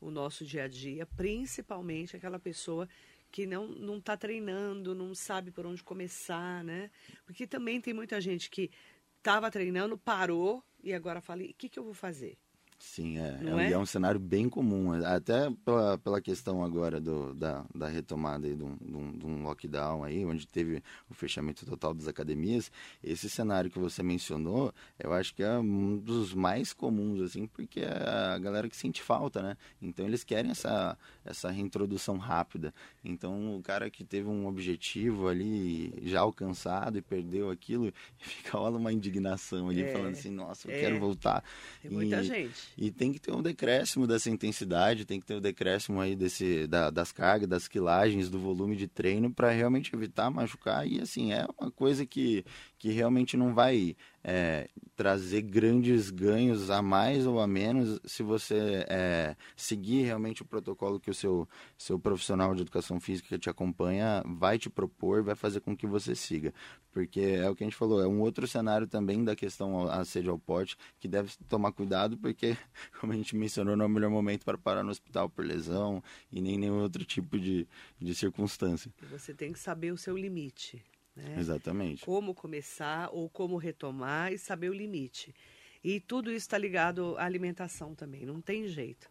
o 0.00 0.10
nosso 0.10 0.44
dia 0.44 0.64
a 0.64 0.68
dia, 0.68 1.06
principalmente 1.06 2.16
aquela 2.16 2.38
pessoa 2.38 2.88
que 3.30 3.46
não 3.46 3.68
não 3.68 3.98
está 3.98 4.16
treinando, 4.16 4.94
não 4.94 5.14
sabe 5.14 5.50
por 5.52 5.66
onde 5.66 5.82
começar, 5.82 6.64
né? 6.64 6.90
Porque 7.24 7.46
também 7.46 7.80
tem 7.80 7.94
muita 7.94 8.20
gente 8.20 8.50
que 8.50 8.70
estava 9.18 9.50
treinando, 9.50 9.96
parou 9.96 10.64
e 10.82 10.92
agora 10.92 11.20
fala, 11.20 11.42
o 11.42 11.54
que, 11.54 11.68
que 11.68 11.78
eu 11.78 11.84
vou 11.84 11.94
fazer? 11.94 12.36
Sim, 12.82 13.18
é, 13.18 13.38
é, 13.44 13.54
um, 13.54 13.60
é? 13.60 13.78
um 13.78 13.84
cenário 13.84 14.18
bem 14.18 14.48
comum, 14.48 14.90
até 15.04 15.50
pela, 15.66 15.98
pela 15.98 16.18
questão 16.18 16.64
agora 16.64 16.98
do, 16.98 17.34
da, 17.34 17.62
da 17.74 17.86
retomada 17.86 18.46
aí 18.46 18.56
de, 18.56 18.64
um, 18.64 18.74
de 19.18 19.26
um- 19.26 19.42
lockdown 19.42 20.02
aí, 20.02 20.24
onde 20.24 20.46
teve 20.48 20.82
o 21.10 21.12
fechamento 21.12 21.66
total 21.66 21.92
das 21.92 22.08
academias, 22.08 22.72
esse 23.04 23.28
cenário 23.28 23.70
que 23.70 23.78
você 23.78 24.02
mencionou, 24.02 24.72
eu 24.98 25.12
acho 25.12 25.34
que 25.34 25.42
é 25.42 25.58
um 25.58 25.98
dos 25.98 26.32
mais 26.32 26.72
comuns, 26.72 27.20
assim, 27.20 27.46
porque 27.46 27.80
é 27.80 28.08
a 28.34 28.38
galera 28.38 28.66
que 28.66 28.76
sente 28.76 29.02
falta, 29.02 29.42
né? 29.42 29.58
Então 29.82 30.06
eles 30.06 30.24
querem 30.24 30.50
essa, 30.50 30.96
essa 31.22 31.50
reintrodução 31.50 32.16
rápida. 32.16 32.72
Então 33.04 33.56
o 33.58 33.62
cara 33.62 33.90
que 33.90 34.04
teve 34.04 34.26
um 34.26 34.46
objetivo 34.46 35.28
ali 35.28 35.92
já 36.08 36.20
alcançado 36.20 36.96
e 36.96 37.02
perdeu 37.02 37.50
aquilo, 37.50 37.92
fica 38.16 38.56
rola 38.56 38.78
uma 38.78 38.90
indignação 38.92 39.68
ali, 39.68 39.82
É, 39.82 39.92
falando 39.92 40.12
assim, 40.12 40.30
nossa, 40.30 40.66
eu 40.66 40.74
é. 40.74 40.80
quero 40.80 40.98
voltar. 40.98 41.44
Tem 41.82 41.90
muita 41.90 42.20
E- 42.20 42.24
gente. 42.24 42.69
E 42.76 42.90
tem 42.90 43.12
que 43.12 43.20
ter 43.20 43.32
um 43.32 43.42
decréscimo 43.42 44.06
dessa 44.06 44.30
intensidade, 44.30 45.04
tem 45.04 45.20
que 45.20 45.26
ter 45.26 45.34
um 45.36 45.40
decréscimo 45.40 46.00
aí 46.00 46.14
desse, 46.16 46.66
da- 46.66 46.90
das 46.90 47.12
cargas, 47.12 47.48
das 47.48 47.68
quilagens, 47.68 48.28
do 48.30 48.38
volume 48.38 48.76
de 48.76 48.86
treino 48.86 49.30
para 49.32 49.50
realmente 49.50 49.94
evitar 49.94 50.30
machucar. 50.30 50.86
E 50.86 51.00
assim, 51.00 51.32
é 51.32 51.46
uma 51.58 51.70
coisa 51.70 52.04
que, 52.06 52.44
que 52.78 52.90
realmente 52.90 53.36
não 53.36 53.54
vai 53.54 53.96
é, 54.22 54.68
trazer 54.94 55.42
grandes 55.42 56.10
ganhos 56.10 56.70
a 56.70 56.82
mais 56.82 57.26
ou 57.26 57.40
a 57.40 57.46
menos 57.46 57.98
se 58.04 58.22
você 58.22 58.84
é, 58.88 59.34
seguir 59.56 60.02
realmente 60.02 60.42
o 60.42 60.44
protocolo 60.44 61.00
que 61.00 61.10
o 61.10 61.14
seu, 61.14 61.48
seu 61.78 61.98
profissional 61.98 62.54
de 62.54 62.62
educação 62.62 63.00
física 63.00 63.38
te 63.38 63.48
acompanha 63.48 64.22
vai 64.26 64.58
te 64.58 64.68
propor, 64.68 65.22
vai 65.22 65.34
fazer 65.34 65.60
com 65.60 65.74
que 65.74 65.86
você 65.86 66.14
siga. 66.14 66.52
Porque 66.92 67.20
é 67.20 67.48
o 67.48 67.54
que 67.54 67.64
a 67.64 67.66
gente 67.66 67.76
falou, 67.76 68.02
é 68.02 68.06
um 68.06 68.20
outro 68.20 68.46
cenário 68.46 68.86
também 68.86 69.24
da 69.24 69.34
questão 69.34 69.88
sede 70.04 70.28
ao 70.28 70.38
pote, 70.38 70.76
que 70.98 71.08
deve 71.08 71.32
tomar 71.48 71.72
cuidado, 71.72 72.18
porque, 72.18 72.56
como 73.00 73.12
a 73.12 73.16
gente 73.16 73.34
mencionou, 73.36 73.76
não 73.76 73.84
é 73.84 73.88
o 73.88 73.90
melhor 73.90 74.10
momento 74.10 74.44
para 74.44 74.58
parar 74.58 74.82
no 74.82 74.90
hospital 74.90 75.30
por 75.30 75.44
lesão 75.44 76.02
e 76.30 76.40
nem 76.40 76.58
nenhum 76.58 76.80
outro 76.80 77.04
tipo 77.04 77.38
de, 77.38 77.66
de 77.98 78.14
circunstância. 78.14 78.92
Você 79.10 79.32
tem 79.32 79.52
que 79.52 79.58
saber 79.58 79.92
o 79.92 79.96
seu 79.96 80.16
limite, 80.16 80.82
né? 81.20 81.36
Exatamente. 81.38 82.04
como 82.04 82.34
começar 82.34 83.10
ou 83.12 83.28
como 83.28 83.56
retomar 83.56 84.32
e 84.32 84.38
saber 84.38 84.70
o 84.70 84.74
limite. 84.74 85.34
E 85.82 85.98
tudo 86.00 86.30
isso 86.30 86.44
está 86.44 86.58
ligado 86.58 87.16
à 87.16 87.24
alimentação 87.24 87.94
também, 87.94 88.26
não 88.26 88.40
tem 88.40 88.66
jeito. 88.68 89.10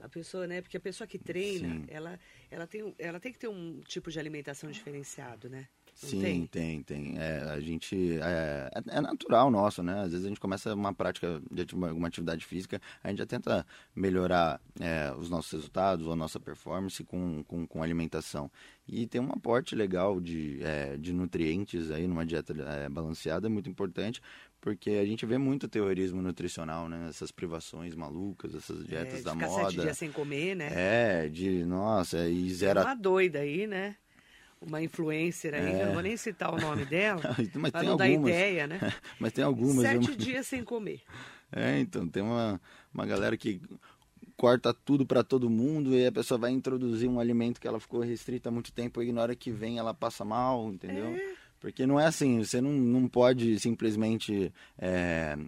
A 0.00 0.08
pessoa, 0.08 0.46
né? 0.46 0.60
Porque 0.62 0.76
a 0.76 0.80
pessoa 0.80 1.06
que 1.06 1.18
treina, 1.18 1.68
Sim. 1.74 1.84
ela, 1.88 2.20
ela, 2.50 2.66
tem, 2.66 2.94
ela 2.98 3.18
tem 3.18 3.32
que 3.32 3.38
ter 3.38 3.48
um 3.48 3.80
tipo 3.80 4.10
de 4.10 4.18
alimentação 4.18 4.70
diferenciado, 4.70 5.48
né? 5.48 5.68
Sim, 6.06 6.20
tem? 6.20 6.46
tem, 6.46 6.82
tem. 6.82 7.18
É, 7.18 7.40
a 7.50 7.58
gente. 7.60 8.18
É, 8.22 8.70
é- 8.72 8.98
é 8.98 9.00
natural 9.00 9.50
nosso, 9.50 9.82
né? 9.82 10.00
Às 10.02 10.10
vezes 10.12 10.24
a 10.24 10.28
gente 10.28 10.38
começa 10.38 10.72
uma 10.72 10.94
prática 10.94 11.42
de 11.50 11.66
alguma 11.74 12.06
atividade 12.06 12.44
física, 12.44 12.80
a 13.02 13.08
gente 13.08 13.18
já 13.18 13.26
tenta 13.26 13.66
melhorar 13.96 14.60
é, 14.80 15.12
os 15.18 15.28
nossos 15.28 15.50
resultados 15.52 16.06
ou 16.06 16.12
a 16.12 16.16
nossa 16.16 16.38
performance 16.38 17.02
com, 17.02 17.42
com, 17.44 17.66
com 17.66 17.82
alimentação. 17.82 18.50
E 18.86 19.06
tem 19.06 19.20
um 19.20 19.32
aporte 19.32 19.74
legal 19.74 20.20
de, 20.20 20.60
é, 20.62 20.96
de 20.96 21.12
nutrientes 21.12 21.90
aí 21.90 22.06
numa 22.06 22.24
dieta 22.24 22.54
é, 22.56 22.88
balanceada, 22.88 23.48
é 23.48 23.50
muito 23.50 23.68
importante, 23.68 24.22
porque 24.60 24.90
a 24.90 25.04
gente 25.04 25.26
vê 25.26 25.36
muito 25.36 25.66
terrorismo 25.68 26.22
nutricional, 26.22 26.88
né? 26.88 27.06
Essas 27.08 27.30
privações 27.32 27.94
malucas, 27.96 28.54
essas 28.54 28.80
É, 28.82 28.84
dietas 28.84 29.18
de 29.18 29.24
da 29.24 29.34
moda. 29.34 29.48
sete 29.70 29.80
dias 29.80 29.98
sem 29.98 30.12
comer, 30.12 30.54
né? 30.54 30.68
É, 30.72 31.28
de, 31.28 31.64
nossa, 31.64 32.28
e 32.28 32.48
zero. 32.54 32.80
uma 32.82 32.94
doida 32.94 33.40
aí, 33.40 33.66
né? 33.66 33.96
Uma 34.60 34.82
influencer 34.82 35.54
aí, 35.54 35.72
É. 35.72 35.82
eu 35.82 35.86
não 35.86 35.92
vou 35.94 36.02
nem 36.02 36.16
citar 36.16 36.52
o 36.52 36.60
nome 36.60 36.84
dela, 36.86 37.20
Mas 37.54 37.70
para 37.70 37.82
não 37.84 37.96
dar 37.96 38.06
algumas. 38.06 38.30
ideia, 38.30 38.66
né? 38.66 38.78
Mas 39.20 39.32
tem 39.32 39.44
algumas. 39.44 39.86
Sete 39.86 40.16
dias 40.16 40.46
sem 40.46 40.62
comer. 40.64 41.00
É, 41.50 41.80
então, 41.80 42.06
tem 42.06 42.22
uma, 42.22 42.60
uma 42.92 43.06
galera 43.06 43.34
que 43.34 43.58
corta 44.36 44.74
tudo 44.74 45.06
para 45.06 45.24
todo 45.24 45.48
mundo 45.48 45.94
e 45.96 46.06
a 46.06 46.12
pessoa 46.12 46.36
vai 46.36 46.50
introduzir 46.50 47.08
um 47.08 47.18
alimento 47.18 47.58
que 47.58 47.66
ela 47.66 47.80
ficou 47.80 48.00
restrita 48.00 48.50
há 48.50 48.52
muito 48.52 48.70
tempo 48.70 49.02
e 49.02 49.10
na 49.12 49.22
hora 49.22 49.34
que 49.34 49.50
vem 49.50 49.78
ela 49.78 49.94
passa 49.94 50.26
mal, 50.26 50.68
entendeu? 50.70 51.18
Porque 51.58 51.86
não 51.86 51.98
é 51.98 52.04
assim, 52.04 52.44
você 52.44 52.60
não, 52.60 52.70
não 52.70 53.08
pode 53.08 53.58
simplesmente 53.58 54.52
é, 54.76 55.38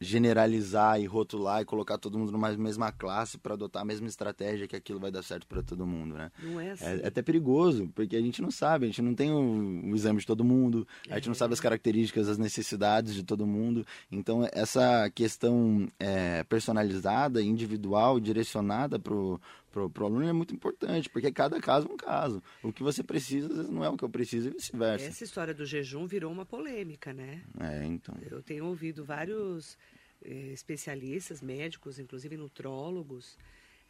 generalizar 0.00 1.00
e 1.00 1.06
rotular 1.06 1.62
e 1.62 1.64
colocar 1.64 1.98
todo 1.98 2.18
mundo 2.18 2.32
numa 2.32 2.50
mesma 2.52 2.92
classe 2.92 3.38
para 3.38 3.54
adotar 3.54 3.82
a 3.82 3.84
mesma 3.84 4.06
estratégia 4.06 4.66
que 4.66 4.76
aquilo 4.76 5.00
vai 5.00 5.10
dar 5.10 5.22
certo 5.22 5.46
para 5.46 5.62
todo 5.62 5.86
mundo, 5.86 6.14
né? 6.14 6.30
Não 6.42 6.60
é 6.60 6.72
assim. 6.72 6.84
É, 6.84 7.00
é 7.02 7.06
até 7.06 7.22
perigoso, 7.22 7.90
porque 7.94 8.16
a 8.16 8.20
gente 8.20 8.42
não 8.42 8.50
sabe, 8.50 8.84
a 8.84 8.88
gente 8.88 9.02
não 9.02 9.14
tem 9.14 9.32
o, 9.32 9.90
o 9.90 9.94
exame 9.94 10.20
de 10.20 10.26
todo 10.26 10.44
mundo, 10.44 10.86
a 11.08 11.14
gente 11.14 11.28
não 11.28 11.34
sabe 11.34 11.54
as 11.54 11.60
características, 11.60 12.28
as 12.28 12.38
necessidades 12.38 13.14
de 13.14 13.22
todo 13.22 13.46
mundo. 13.46 13.86
Então, 14.10 14.46
essa 14.52 15.10
questão 15.10 15.88
é, 15.98 16.44
personalizada, 16.44 17.42
individual, 17.42 18.20
direcionada 18.20 18.98
pro, 18.98 19.40
pro, 19.76 19.90
pro 19.90 20.06
aluno 20.06 20.26
é 20.26 20.32
muito 20.32 20.54
importante, 20.54 21.10
porque 21.10 21.30
cada 21.30 21.60
caso 21.60 21.86
é 21.86 21.92
um 21.92 21.98
caso. 21.98 22.42
O 22.62 22.72
que 22.72 22.82
você 22.82 23.02
precisa, 23.02 23.46
às 23.46 23.56
vezes, 23.56 23.70
não 23.70 23.84
é 23.84 23.88
o 23.90 23.96
que 23.96 24.04
eu 24.04 24.08
preciso 24.08 24.48
e 24.48 24.52
vice-versa. 24.52 25.04
Essa 25.04 25.24
história 25.24 25.52
do 25.52 25.66
jejum 25.66 26.06
virou 26.06 26.32
uma 26.32 26.46
polêmica, 26.46 27.12
né? 27.12 27.42
É, 27.60 27.84
então. 27.84 28.14
Eu 28.30 28.42
tenho 28.42 28.64
ouvido 28.64 29.04
vários 29.04 29.76
eh, 30.24 30.52
especialistas, 30.54 31.42
médicos, 31.42 31.98
inclusive 31.98 32.38
nutrólogos, 32.38 33.36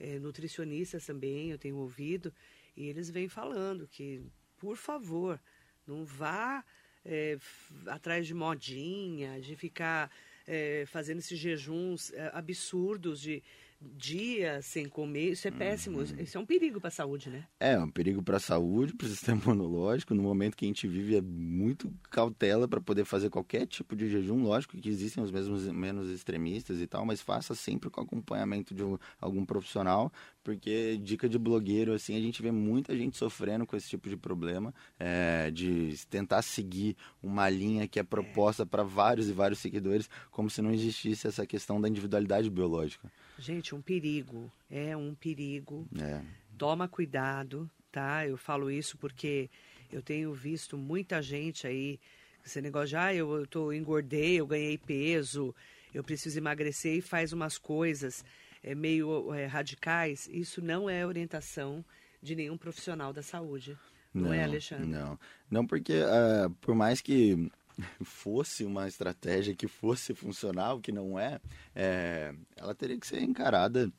eh, 0.01 0.19
nutricionistas 0.19 1.07
também, 1.07 1.53
eu 1.53 1.59
tenho 1.59 1.77
ouvido, 1.77 2.35
e 2.77 2.87
eles 2.87 3.09
vêm 3.09 3.29
falando 3.29 3.87
que, 3.87 4.21
por 4.59 4.77
favor, 4.77 5.41
não 5.87 6.05
vá 6.05 6.65
eh, 7.05 7.39
atrás 7.87 8.27
de 8.27 8.35
modinha, 8.35 9.41
de 9.41 9.55
ficar 9.55 10.11
eh, 10.49 10.85
fazendo 10.89 11.19
esses 11.19 11.39
jejuns 11.39 12.13
eh, 12.13 12.31
absurdos 12.35 13.21
de 13.21 13.41
dias 13.81 14.65
sem 14.67 14.89
comer. 14.89 15.33
Isso 15.33 15.47
é 15.49 15.51
péssimo, 15.51 16.03
isso 16.03 16.37
é 16.37 16.41
um 16.41 16.47
perigo 16.47 16.81
para 16.81 16.89
a 16.89 16.91
saúde, 16.91 17.31
né? 17.31 17.45
É, 17.61 17.79
um 17.79 17.91
perigo 17.91 18.23
para 18.23 18.37
a 18.37 18.41
saúde, 18.41 18.95
para 18.95 19.07
o 19.07 19.09
sistema 19.11 19.41
imunológico. 19.45 20.15
No 20.15 20.23
momento 20.23 20.57
que 20.57 20.65
a 20.65 20.69
gente 20.69 20.87
vive, 20.89 21.17
é 21.17 21.21
muito 21.21 21.93
cautela 22.11 22.67
para 22.67 22.81
poder 22.81 23.05
fazer 23.05 23.31
qualquer 23.31 23.67
tipo 23.67 23.95
de 23.95 24.09
jejum. 24.09 24.43
Lógico 24.43 24.77
que 24.77 24.89
existem 24.89 25.23
os 25.23 25.31
mesmos 25.31 25.67
menos 25.69 26.09
extremistas 26.11 26.81
e 26.81 26.87
tal, 26.87 27.05
mas 27.05 27.21
faça 27.21 27.55
sempre 27.55 27.91
com 27.91 28.01
acompanhamento 28.01 28.75
de 28.75 28.83
um- 28.83 28.99
algum 29.21 29.45
profissional, 29.45 30.13
porque 30.43 30.97
dica 30.99 31.29
de 31.29 31.39
blogueiro, 31.39 31.93
assim, 31.93 32.17
a 32.17 32.21
gente 32.21 32.41
vê 32.43 32.51
muita 32.51 32.97
gente 32.97 33.17
sofrendo 33.17 33.67
com 33.67 33.77
esse 33.77 33.89
tipo 33.89 34.09
de 34.09 34.17
problema, 34.17 34.73
é, 34.99 35.51
de 35.51 35.95
tentar 36.09 36.43
seguir 36.43 36.97
uma 37.23 37.49
linha 37.49 37.87
que 37.89 37.99
é 37.99 38.03
proposta 38.03 38.65
para 38.65 38.83
vários 38.83 39.29
e 39.29 39.33
vários 39.33 39.59
seguidores, 39.59 40.09
como 40.31 40.49
se 40.49 40.63
não 40.63 40.71
existisse 40.73 41.27
essa 41.27 41.47
questão 41.47 41.81
da 41.81 41.89
individualidade 41.89 42.49
biológica. 42.49 43.11
Gente, 43.39 43.75
um 43.75 43.83
perigo, 43.83 44.51
é 44.71 44.97
um 44.97 45.15
perigo. 45.15 45.87
É. 46.01 46.23
toma 46.57 46.89
cuidado, 46.89 47.71
tá? 47.93 48.27
Eu 48.27 48.37
falo 48.37 48.71
isso 48.71 48.97
porque 48.97 49.51
eu 49.93 50.03
tenho 50.03 50.33
visto 50.33 50.77
muita 50.77 51.21
gente 51.21 51.67
aí, 51.67 52.01
esse 52.45 52.61
negócio 52.61 52.89
de, 52.89 52.97
ah, 52.97 53.15
eu, 53.15 53.41
eu 53.41 53.47
tô, 53.47 53.73
engordei, 53.73 54.41
eu 54.41 54.47
ganhei 54.47 54.79
peso, 54.79 55.55
eu 55.93 56.03
preciso 56.03 56.39
emagrecer 56.39 56.97
e 56.97 57.03
faz 57.03 57.33
umas 57.33 57.59
coisas 57.59 58.25
é, 58.63 58.75
meio 58.75 59.33
é, 59.35 59.47
radicais. 59.47 60.29
Isso 60.33 60.63
não 60.63 60.89
é 60.89 61.07
orientação 61.07 61.85
de 62.23 62.35
nenhum 62.35 62.57
profissional 62.57 63.13
da 63.13 63.23
saúde. 63.23 63.79
Não, 64.13 64.33
é, 64.33 64.45
Alexandre? 64.45 64.87
Não, 64.87 65.19
não 65.51 65.67
porque 65.67 66.01
uh, 66.01 66.51
por 66.61 66.75
mais 66.75 67.01
que 67.01 67.51
fosse 68.05 68.65
uma 68.65 68.89
estratégia 68.89 69.55
que 69.55 69.69
fosse 69.69 70.15
funcional, 70.15 70.81
que 70.81 70.93
não 70.93 71.19
é, 71.19 71.41
é 71.75 72.35
ela 72.57 72.75
teria 72.75 72.99
que 72.99 73.07
ser 73.07 73.23
encarada 73.23 73.93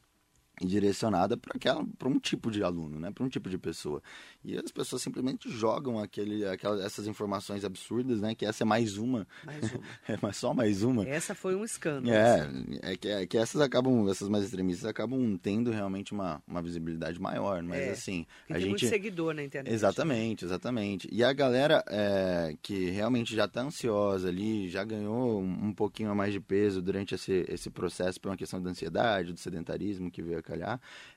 direcionada 0.62 1.38
para 1.38 1.54
aquela 1.56 1.86
para 1.98 2.08
um 2.08 2.20
tipo 2.20 2.50
de 2.50 2.64
aluno, 2.64 3.00
né, 3.00 3.12
para 3.12 3.24
um 3.24 3.30
tipo 3.30 3.50
de 3.50 3.58
pessoa. 3.58 4.02
E 4.44 4.58
as 4.58 4.72
pessoas 4.72 5.02
simplesmente 5.02 5.50
jogam 5.50 6.00
aquele 6.00 6.46
aquelas 6.46 6.84
essas 6.84 7.08
informações 7.08 7.64
absurdas, 7.64 8.22
né, 8.22 8.34
que 8.34 8.46
essa 8.46 8.64
é 8.64 8.66
mais 8.66 8.98
uma. 8.98 9.28
Mais 9.46 9.72
uma. 9.72 9.84
é 10.08 10.18
mas 10.22 10.38
só 10.38 10.54
mais 10.54 10.84
uma. 10.84 11.08
Essa 11.08 11.36
foi 11.36 11.56
um 11.56 11.64
escândalo. 11.64 12.14
É, 12.14 12.50
é 12.82 12.98
que, 12.98 13.08
é 13.08 13.26
que 13.26 13.38
essas 13.38 13.62
acabam 13.62 14.10
essas 14.10 14.30
mais 14.30 14.46
extremistas 14.46 14.86
acabam 14.86 15.38
tendo 15.38 15.72
realmente 15.72 16.12
uma, 16.14 16.42
uma 16.48 16.62
visibilidade 16.62 17.20
maior, 17.20 17.62
mas 17.64 17.82
é, 17.82 17.92
assim, 17.92 18.26
a 18.50 18.54
tem 18.54 18.62
gente 18.62 18.70
muito 18.70 18.88
seguidor 18.88 19.34
na 19.34 19.44
internet. 19.44 19.74
Exatamente, 19.74 20.46
exatamente. 20.46 21.08
E 21.12 21.24
a 21.24 21.34
galera 21.34 21.84
é, 21.88 22.56
que 22.62 22.90
realmente 22.90 23.36
já 23.36 23.46
está 23.46 23.62
ansiosa 23.62 24.30
ali, 24.30 24.70
já 24.70 24.84
ganhou 24.84 25.42
um, 25.42 25.68
um 25.68 25.74
pouquinho 25.74 26.10
a 26.10 26.16
mais 26.16 26.34
de 26.34 26.40
peso 26.40 26.82
durante 26.82 27.16
esse 27.16 27.46
esse 27.48 27.70
processo 27.70 28.20
por 28.20 28.30
uma 28.30 28.38
questão 28.38 28.62
da 28.62 28.70
ansiedade, 28.70 29.34
do 29.34 29.40
sedentarismo 29.40 30.12
que 30.12 30.22
veio 30.22 30.40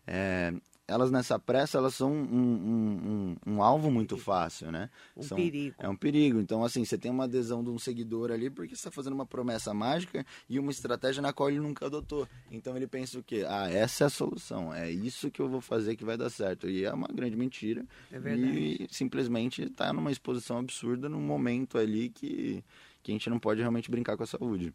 é, 0.07 0.53
elas 0.91 1.11
nessa 1.11 1.39
pressa 1.39 1.79
elas 1.79 1.95
são 1.95 2.13
um, 2.13 2.25
um, 2.25 3.37
um, 3.47 3.55
um 3.55 3.63
alvo 3.63 3.91
muito 3.91 4.17
fácil, 4.17 4.73
né? 4.73 4.91
Um 5.17 5.23
são, 5.23 5.37
perigo. 5.37 5.77
É 5.79 5.89
um 5.89 5.97
perigo. 5.97 6.41
Então, 6.41 6.65
assim, 6.65 6.85
você 6.85 6.99
tem 6.99 7.11
uma 7.11 7.25
adesão 7.25 7.63
de 7.63 7.71
um 7.71 7.79
seguidor 7.79 8.33
ali 8.33 8.51
porque 8.51 8.75
você 8.75 8.81
está 8.81 8.91
fazendo 8.91 9.13
uma 9.13 9.25
promessa 9.25 9.73
mágica 9.73 10.27
e 10.49 10.59
uma 10.59 10.73
estratégia 10.73 11.23
na 11.23 11.33
qual 11.33 11.49
ele 11.49 11.61
nunca 11.61 11.87
adotou. 11.87 12.27
Então 12.51 12.77
ele 12.77 12.89
pensa 12.89 13.19
o 13.19 13.23
quê? 13.23 13.45
Ah, 13.49 13.71
essa 13.71 14.05
é 14.05 14.07
a 14.09 14.11
solução. 14.11 14.75
É 14.75 14.91
isso 14.91 15.31
que 15.31 15.41
eu 15.41 15.49
vou 15.49 15.61
fazer 15.61 15.95
que 15.95 16.05
vai 16.05 16.17
dar 16.17 16.29
certo. 16.29 16.69
E 16.69 16.85
é 16.85 16.93
uma 16.93 17.09
grande 17.09 17.37
mentira. 17.37 17.87
É 18.11 18.19
verdade. 18.19 18.59
E 18.59 18.89
simplesmente 18.91 19.63
está 19.63 19.93
numa 19.93 20.11
exposição 20.11 20.59
absurda 20.59 21.09
num 21.09 21.21
momento 21.21 21.79
ali 21.79 22.09
que, 22.09 22.65
que 23.03 23.13
a 23.13 23.15
gente 23.15 23.31
não 23.31 23.39
pode 23.39 23.61
realmente 23.61 23.91
brincar 23.91 24.17
com 24.17 24.25
a 24.25 24.27
saúde. 24.27 24.75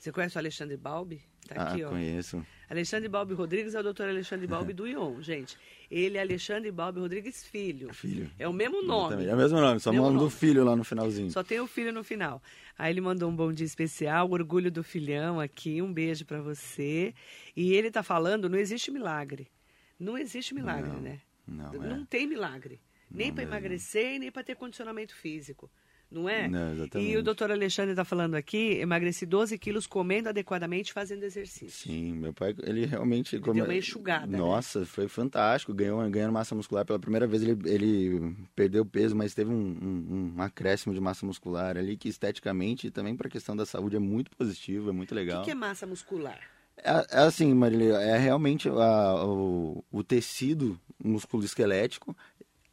Você 0.00 0.10
conhece 0.10 0.34
o 0.34 0.38
Alexandre 0.38 0.78
Balbi? 0.78 1.20
Tá 1.46 1.56
ah, 1.58 1.72
aqui, 1.72 1.84
ó. 1.84 1.90
conheço. 1.90 2.42
Alexandre 2.70 3.06
Balbi 3.06 3.34
Rodrigues 3.34 3.74
é 3.74 3.80
o 3.80 3.82
doutor 3.82 4.08
Alexandre 4.08 4.46
Balbi 4.46 4.72
do 4.72 4.86
ION, 4.86 5.20
gente. 5.20 5.58
Ele 5.90 6.16
é 6.16 6.22
Alexandre 6.22 6.72
Balbi 6.72 7.00
Rodrigues 7.00 7.44
Filho. 7.44 7.92
Filho. 7.92 8.30
É 8.38 8.48
o 8.48 8.52
mesmo 8.52 8.82
nome. 8.82 9.26
É 9.26 9.34
o 9.34 9.36
mesmo 9.36 9.60
nome, 9.60 9.78
só 9.78 9.92
manda 9.92 10.24
o 10.24 10.30
filho 10.30 10.64
lá 10.64 10.74
no 10.74 10.84
finalzinho. 10.84 11.30
Só 11.30 11.42
tem 11.42 11.60
o 11.60 11.66
filho 11.66 11.92
no 11.92 12.02
final. 12.02 12.42
Aí 12.78 12.90
ele 12.90 13.02
mandou 13.02 13.28
um 13.28 13.36
bom 13.36 13.52
dia 13.52 13.66
especial, 13.66 14.30
orgulho 14.30 14.70
do 14.72 14.82
filhão 14.82 15.38
aqui, 15.38 15.82
um 15.82 15.92
beijo 15.92 16.24
para 16.24 16.40
você. 16.40 17.14
E 17.54 17.74
ele 17.74 17.90
tá 17.90 18.02
falando, 18.02 18.48
não 18.48 18.58
existe 18.58 18.90
milagre. 18.90 19.50
Não 19.98 20.16
existe 20.16 20.54
milagre, 20.54 20.92
não, 20.92 21.00
né? 21.00 21.20
Não, 21.46 21.72
não 21.74 22.02
é. 22.02 22.06
tem 22.08 22.26
milagre. 22.26 22.80
Nem 23.10 23.34
para 23.34 23.42
emagrecer, 23.42 24.18
nem 24.18 24.30
para 24.30 24.42
ter 24.42 24.56
condicionamento 24.56 25.14
físico 25.14 25.70
não 26.10 26.28
é? 26.28 26.48
Não, 26.48 26.72
exatamente. 26.72 27.10
E 27.10 27.16
o 27.16 27.22
doutor 27.22 27.50
Alexandre 27.50 27.92
está 27.92 28.04
falando 28.04 28.34
aqui, 28.34 28.78
emagreci 28.80 29.24
12 29.24 29.56
quilos 29.58 29.86
comendo 29.86 30.28
adequadamente 30.28 30.92
fazendo 30.92 31.22
exercício. 31.22 31.70
Sim, 31.70 32.14
meu 32.14 32.32
pai, 32.32 32.54
ele 32.62 32.84
realmente... 32.84 33.36
Ele 33.36 33.42
come... 33.42 33.60
Deu 33.60 33.64
uma 33.64 33.74
enxugada, 33.74 34.26
né? 34.26 34.38
Nossa, 34.38 34.80
né? 34.80 34.86
foi 34.86 35.06
fantástico, 35.06 35.72
ganhou, 35.72 36.08
ganhando 36.10 36.32
massa 36.32 36.54
muscular. 36.54 36.84
Pela 36.84 36.98
primeira 36.98 37.26
vez 37.26 37.42
ele, 37.42 37.56
ele 37.64 38.34
perdeu 38.56 38.84
peso, 38.84 39.14
mas 39.14 39.34
teve 39.34 39.50
um, 39.50 39.54
um, 39.54 40.34
um 40.36 40.42
acréscimo 40.42 40.92
de 40.92 41.00
massa 41.00 41.24
muscular 41.24 41.76
ali, 41.76 41.96
que 41.96 42.08
esteticamente 42.08 42.88
e 42.88 42.90
também 42.90 43.16
para 43.16 43.28
a 43.28 43.30
questão 43.30 43.54
da 43.56 43.64
saúde 43.64 43.96
é 43.96 44.00
muito 44.00 44.30
positivo, 44.36 44.90
é 44.90 44.92
muito 44.92 45.14
legal. 45.14 45.38
O 45.38 45.44
que, 45.44 45.50
que 45.50 45.52
é 45.52 45.54
massa 45.54 45.86
muscular? 45.86 46.40
É, 46.76 47.18
é 47.18 47.18
assim, 47.20 47.52
Marília, 47.54 47.94
é 47.96 48.18
realmente 48.18 48.68
a, 48.68 49.24
o, 49.24 49.84
o 49.92 50.02
tecido 50.02 50.78
musculoesquelético 51.02 52.16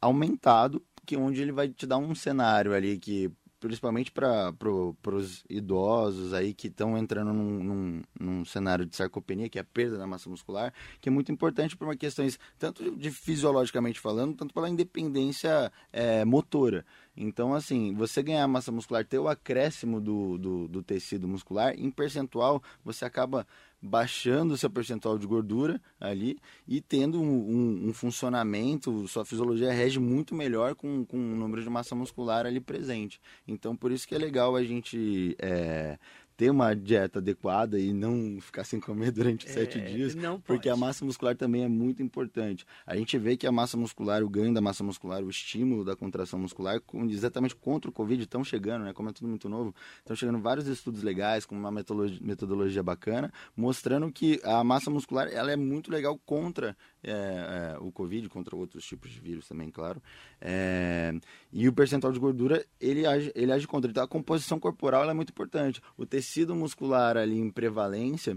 aumentado 0.00 0.82
que 1.08 1.16
onde 1.16 1.40
ele 1.40 1.52
vai 1.52 1.70
te 1.70 1.86
dar 1.86 1.96
um 1.96 2.14
cenário 2.14 2.74
ali 2.74 2.98
que 2.98 3.32
principalmente 3.58 4.12
para 4.12 4.52
pro, 4.52 4.94
os 5.04 5.42
idosos 5.48 6.34
aí 6.34 6.52
que 6.52 6.68
estão 6.68 6.96
entrando 6.96 7.32
num, 7.32 7.64
num, 7.64 8.02
num, 8.20 8.44
cenário 8.44 8.86
de 8.86 8.94
sarcopenia, 8.94 9.48
que 9.48 9.58
é 9.58 9.62
a 9.62 9.64
perda 9.64 9.96
da 9.98 10.06
massa 10.06 10.28
muscular, 10.28 10.72
que 11.00 11.08
é 11.08 11.12
muito 11.12 11.32
importante 11.32 11.76
por 11.76 11.88
uma 11.88 11.96
questões 11.96 12.38
tanto 12.58 12.94
de 12.94 13.10
fisiologicamente 13.10 13.98
falando, 13.98 14.36
tanto 14.36 14.52
pela 14.54 14.68
independência 14.68 15.72
é, 15.90 16.24
motora. 16.26 16.84
Então, 17.16 17.52
assim, 17.52 17.94
você 17.94 18.22
ganhar 18.22 18.46
massa 18.46 18.70
muscular, 18.70 19.04
ter 19.04 19.18
o 19.18 19.28
acréscimo 19.28 20.00
do, 20.00 20.38
do, 20.38 20.68
do 20.68 20.82
tecido 20.82 21.26
muscular, 21.26 21.74
em 21.76 21.90
percentual, 21.90 22.62
você 22.84 23.04
acaba 23.04 23.46
baixando 23.80 24.56
seu 24.56 24.68
percentual 24.68 25.18
de 25.18 25.26
gordura 25.26 25.80
ali 26.00 26.38
e 26.66 26.80
tendo 26.80 27.20
um, 27.20 27.26
um, 27.26 27.88
um, 27.88 27.92
funcionamento, 27.92 29.06
sua 29.06 29.24
fisiologia 29.24 29.72
rege 29.72 30.00
muito 30.00 30.34
melhor 30.34 30.74
com, 30.74 31.04
com 31.04 31.16
um 31.16 31.36
número 31.36 31.62
de 31.62 31.70
massa 31.70 31.94
muscular 31.94 32.44
ali 32.44 32.60
presente. 32.60 33.20
Então, 33.46 33.76
por 33.76 33.92
isso 33.92 34.06
que 34.06 34.14
é 34.14 34.18
legal 34.18 34.56
a 34.56 34.64
gente 34.64 35.36
é, 35.38 35.98
ter 36.38 36.50
uma 36.50 36.72
dieta 36.72 37.18
adequada 37.18 37.80
e 37.80 37.92
não 37.92 38.40
ficar 38.40 38.62
sem 38.62 38.78
comer 38.78 39.10
durante 39.12 39.48
é, 39.48 39.50
sete 39.50 39.80
dias, 39.80 40.14
porque 40.46 40.68
a 40.68 40.76
massa 40.76 41.04
muscular 41.04 41.36
também 41.36 41.64
é 41.64 41.68
muito 41.68 42.00
importante. 42.00 42.64
A 42.86 42.96
gente 42.96 43.18
vê 43.18 43.36
que 43.36 43.44
a 43.44 43.50
massa 43.50 43.76
muscular, 43.76 44.22
o 44.22 44.28
ganho 44.28 44.54
da 44.54 44.60
massa 44.60 44.84
muscular, 44.84 45.20
o 45.22 45.28
estímulo 45.28 45.84
da 45.84 45.96
contração 45.96 46.38
muscular, 46.38 46.80
exatamente 47.10 47.56
contra 47.56 47.90
o 47.90 47.92
Covid, 47.92 48.22
estão 48.22 48.44
chegando, 48.44 48.84
né? 48.84 48.92
Como 48.92 49.08
é 49.08 49.12
tudo 49.12 49.26
muito 49.26 49.48
novo, 49.48 49.74
estão 49.98 50.14
chegando 50.14 50.38
vários 50.38 50.68
estudos 50.68 51.02
legais, 51.02 51.44
com 51.44 51.56
uma 51.56 51.72
metodologia, 51.72 52.20
metodologia 52.22 52.82
bacana, 52.84 53.32
mostrando 53.56 54.10
que 54.12 54.40
a 54.44 54.62
massa 54.62 54.90
muscular 54.90 55.26
ela 55.26 55.50
é 55.50 55.56
muito 55.56 55.90
legal 55.90 56.16
contra 56.24 56.76
é, 57.02 57.10
é, 57.10 57.78
o 57.80 57.90
Covid, 57.92 58.28
contra 58.28 58.56
outros 58.56 58.84
tipos 58.84 59.10
de 59.10 59.20
vírus 59.20 59.46
também, 59.46 59.70
claro. 59.70 60.02
É, 60.40 61.12
e 61.52 61.68
o 61.68 61.72
percentual 61.72 62.12
de 62.12 62.18
gordura, 62.18 62.64
ele 62.80 63.06
age, 63.06 63.32
ele 63.34 63.52
age 63.52 63.66
contra. 63.66 63.90
Então, 63.90 64.02
a 64.02 64.08
composição 64.08 64.58
corporal 64.58 65.08
é 65.08 65.14
muito 65.14 65.30
importante. 65.30 65.80
O 65.96 66.04
tecido 66.04 66.54
muscular 66.54 67.16
ali 67.16 67.38
em 67.38 67.50
prevalência, 67.50 68.36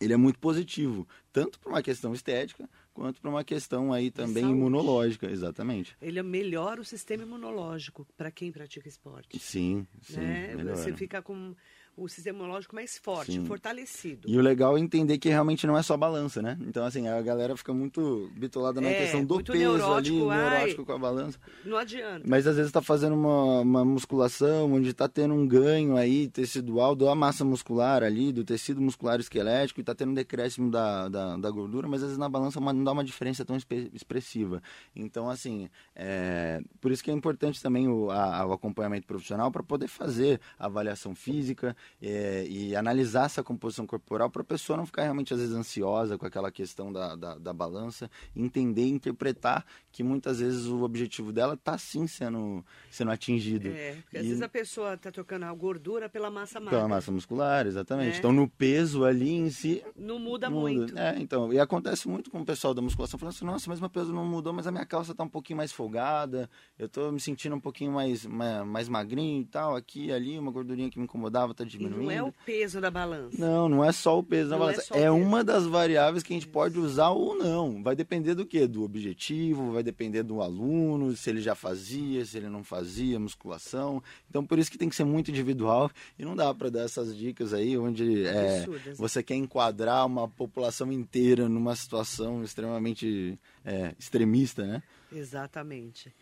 ele 0.00 0.12
é 0.12 0.16
muito 0.16 0.38
positivo, 0.38 1.06
tanto 1.32 1.58
para 1.60 1.70
uma 1.70 1.82
questão 1.82 2.14
estética, 2.14 2.68
quanto 2.92 3.20
para 3.20 3.30
uma 3.30 3.44
questão 3.44 3.92
aí 3.92 4.10
também 4.10 4.44
imunológica, 4.44 5.30
exatamente. 5.30 5.96
Ele 6.00 6.22
melhora 6.22 6.80
o 6.80 6.84
sistema 6.84 7.22
imunológico 7.22 8.06
para 8.16 8.30
quem 8.30 8.50
pratica 8.50 8.88
esporte. 8.88 9.38
Sim, 9.38 9.86
sim. 10.02 10.20
Né? 10.20 10.56
Você 10.64 10.92
fica 10.92 11.22
com 11.22 11.54
o 11.96 12.08
sistema 12.08 12.38
imunológico 12.38 12.74
mais 12.74 12.96
forte, 12.96 13.32
Sim. 13.32 13.44
fortalecido. 13.44 14.28
E 14.28 14.38
o 14.38 14.40
legal 14.40 14.76
é 14.76 14.80
entender 14.80 15.18
que 15.18 15.28
realmente 15.28 15.66
não 15.66 15.76
é 15.76 15.82
só 15.82 15.96
balança, 15.96 16.40
né? 16.40 16.56
Então, 16.62 16.84
assim, 16.84 17.06
a 17.08 17.20
galera 17.20 17.56
fica 17.56 17.74
muito 17.74 18.30
bitolada 18.36 18.80
na 18.80 18.88
é, 18.88 18.94
questão 18.94 19.24
do 19.24 19.42
peso 19.42 19.58
neurótico, 19.58 20.30
ali, 20.30 20.40
ai, 20.40 20.50
neurótico 20.50 20.84
com 20.86 20.92
a 20.92 20.98
balança. 20.98 21.38
Não 21.64 21.76
adianta. 21.76 22.22
Mas 22.26 22.46
às 22.46 22.56
vezes 22.56 22.70
está 22.70 22.80
fazendo 22.80 23.14
uma, 23.14 23.60
uma 23.60 23.84
musculação 23.84 24.72
onde 24.72 24.90
está 24.90 25.08
tendo 25.08 25.34
um 25.34 25.46
ganho 25.46 25.96
aí 25.96 26.28
tecidual 26.28 26.94
da 26.94 27.14
massa 27.14 27.44
muscular 27.44 28.02
ali, 28.02 28.32
do 28.32 28.44
tecido 28.44 28.80
muscular 28.80 29.20
esquelético, 29.20 29.80
e 29.80 29.82
está 29.82 29.94
tendo 29.94 30.12
um 30.12 30.14
decréscimo 30.14 30.70
da, 30.70 31.08
da, 31.08 31.36
da, 31.36 31.50
gordura, 31.50 31.86
mas 31.86 32.02
às 32.02 32.08
vezes 32.08 32.18
na 32.18 32.28
balança 32.28 32.60
não 32.60 32.84
dá 32.84 32.92
uma 32.92 33.04
diferença 33.04 33.44
tão 33.44 33.56
expressiva. 33.92 34.62
Então, 34.94 35.28
assim, 35.28 35.68
é, 35.94 36.60
por 36.80 36.90
isso 36.90 37.04
que 37.04 37.10
é 37.10 37.14
importante 37.14 37.62
também 37.62 37.88
o, 37.88 38.10
a, 38.10 38.46
o 38.46 38.52
acompanhamento 38.52 39.06
profissional 39.06 39.50
para 39.50 39.62
poder 39.62 39.88
fazer 39.88 40.40
avaliação 40.58 41.14
física 41.14 41.76
é, 42.00 42.46
e 42.48 42.74
analisar 42.74 43.26
essa 43.26 43.42
composição 43.42 43.86
corporal 43.86 44.30
para 44.30 44.42
a 44.42 44.44
pessoa 44.44 44.76
não 44.76 44.86
ficar 44.86 45.02
realmente, 45.02 45.32
às 45.32 45.40
vezes, 45.40 45.54
ansiosa 45.54 46.16
com 46.16 46.26
aquela 46.26 46.50
questão 46.50 46.92
da, 46.92 47.14
da, 47.14 47.34
da 47.36 47.52
balança, 47.52 48.10
entender 48.34 48.84
e 48.84 48.90
interpretar 48.90 49.64
que 49.92 50.02
muitas 50.02 50.40
vezes 50.40 50.66
o 50.66 50.82
objetivo 50.82 51.32
dela 51.32 51.54
está 51.54 51.76
sim 51.76 52.06
sendo, 52.06 52.64
sendo 52.90 53.10
atingido. 53.10 53.68
É, 53.68 53.96
porque 54.02 54.18
às 54.18 54.26
vezes 54.26 54.42
a 54.42 54.48
pessoa 54.48 54.94
está 54.94 55.10
trocando 55.10 55.44
a 55.44 55.52
gordura 55.52 56.08
pela 56.08 56.30
massa 56.30 56.60
magra. 56.60 56.78
Pela 56.78 56.88
massa 56.88 57.10
muscular, 57.10 57.66
exatamente. 57.66 58.16
É. 58.16 58.18
Então, 58.18 58.32
no 58.32 58.48
peso 58.48 59.04
ali 59.04 59.30
em 59.30 59.50
si... 59.50 59.82
Não 59.96 60.18
muda, 60.18 60.48
muda, 60.48 60.60
muito. 60.60 60.98
É, 60.98 61.18
então, 61.18 61.52
e 61.52 61.58
acontece 61.58 62.08
muito 62.08 62.30
com 62.30 62.40
o 62.40 62.44
pessoal 62.44 62.72
da 62.72 62.80
musculação, 62.80 63.18
falando 63.18 63.34
assim, 63.34 63.44
nossa, 63.44 63.68
mas 63.68 63.80
meu 63.80 63.90
peso 63.90 64.12
não 64.12 64.24
mudou, 64.24 64.52
mas 64.52 64.66
a 64.66 64.70
minha 64.70 64.86
calça 64.86 65.12
está 65.12 65.24
um 65.24 65.28
pouquinho 65.28 65.56
mais 65.56 65.72
folgada, 65.72 66.48
eu 66.78 66.86
estou 66.86 67.12
me 67.12 67.20
sentindo 67.20 67.54
um 67.56 67.60
pouquinho 67.60 67.92
mais, 67.92 68.24
mais, 68.26 68.66
mais 68.66 68.88
magrinho 68.88 69.42
e 69.42 69.46
tal, 69.46 69.76
aqui 69.76 70.06
e 70.06 70.12
ali, 70.12 70.38
uma 70.38 70.50
gordurinha 70.50 70.90
que 70.90 70.98
me 70.98 71.04
incomodava 71.04 71.52
está 71.52 71.64
diminuindo. 71.70 72.02
E 72.02 72.04
não 72.04 72.10
é 72.10 72.22
o 72.22 72.32
peso 72.44 72.80
da 72.80 72.90
balança. 72.90 73.36
Não, 73.38 73.68
não 73.68 73.84
é 73.84 73.92
só 73.92 74.18
o 74.18 74.22
peso 74.22 74.50
da 74.50 74.56
não 74.58 74.68
é 74.68 74.72
balança. 74.72 74.96
É, 74.96 75.02
é 75.02 75.10
uma 75.10 75.44
das 75.44 75.66
variáveis 75.66 76.22
que 76.22 76.32
a 76.32 76.36
gente 76.36 76.48
pode 76.48 76.78
usar 76.78 77.10
ou 77.10 77.36
não. 77.36 77.82
Vai 77.82 77.94
depender 77.94 78.34
do 78.34 78.46
quê? 78.46 78.66
Do 78.66 78.82
objetivo, 78.82 79.72
vai 79.72 79.82
depender 79.82 80.22
do 80.22 80.42
aluno, 80.42 81.16
se 81.16 81.30
ele 81.30 81.40
já 81.40 81.54
fazia, 81.54 82.24
se 82.24 82.36
ele 82.36 82.48
não 82.48 82.64
fazia 82.64 83.18
musculação. 83.18 84.02
Então, 84.28 84.44
por 84.44 84.58
isso 84.58 84.70
que 84.70 84.78
tem 84.78 84.88
que 84.88 84.96
ser 84.96 85.04
muito 85.04 85.30
individual 85.30 85.90
e 86.18 86.24
não 86.24 86.36
dá 86.36 86.52
para 86.54 86.70
dar 86.70 86.82
essas 86.82 87.16
dicas 87.16 87.52
aí 87.52 87.76
onde 87.78 88.26
é, 88.26 88.66
você 88.96 89.22
quer 89.22 89.36
enquadrar 89.36 90.06
uma 90.06 90.28
população 90.28 90.92
inteira 90.92 91.48
numa 91.48 91.74
situação 91.76 92.42
extremamente 92.42 93.38
é, 93.64 93.94
extremista, 93.98 94.66
né? 94.66 94.82
Exatamente. 95.12 96.12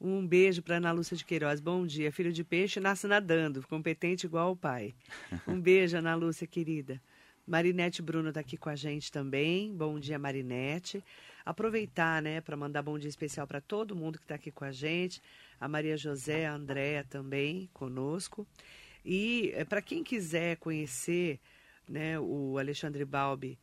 Um 0.00 0.26
beijo 0.26 0.62
para 0.62 0.76
Ana 0.76 0.92
Lúcia 0.92 1.16
de 1.16 1.24
Queiroz. 1.24 1.60
Bom 1.60 1.86
dia. 1.86 2.12
Filho 2.12 2.32
de 2.32 2.44
peixe 2.44 2.80
nasce 2.80 3.06
nadando, 3.06 3.66
competente 3.66 4.26
igual 4.26 4.52
o 4.52 4.56
pai. 4.56 4.94
Um 5.48 5.60
beijo, 5.60 5.96
Ana 5.96 6.14
Lúcia, 6.14 6.46
querida. 6.46 7.00
Marinete 7.46 8.00
Bruno 8.02 8.28
está 8.28 8.40
aqui 8.40 8.56
com 8.56 8.68
a 8.68 8.76
gente 8.76 9.12
também. 9.12 9.74
Bom 9.74 9.98
dia, 9.98 10.18
Marinete. 10.18 11.04
Aproveitar, 11.44 12.22
né, 12.22 12.40
para 12.40 12.56
mandar 12.56 12.82
bom 12.82 12.98
dia 12.98 13.08
especial 13.08 13.46
para 13.46 13.60
todo 13.60 13.94
mundo 13.94 14.18
que 14.18 14.24
está 14.24 14.34
aqui 14.34 14.50
com 14.50 14.64
a 14.64 14.72
gente. 14.72 15.20
A 15.60 15.68
Maria 15.68 15.96
José, 15.96 16.46
a 16.46 16.54
Andréa 16.54 17.04
também 17.04 17.68
conosco. 17.72 18.46
E 19.04 19.52
é, 19.54 19.64
para 19.64 19.82
quem 19.82 20.02
quiser 20.02 20.56
conhecer 20.56 21.38
né, 21.86 22.18
o 22.18 22.58
Alexandre 22.58 23.04
Balbi 23.04 23.58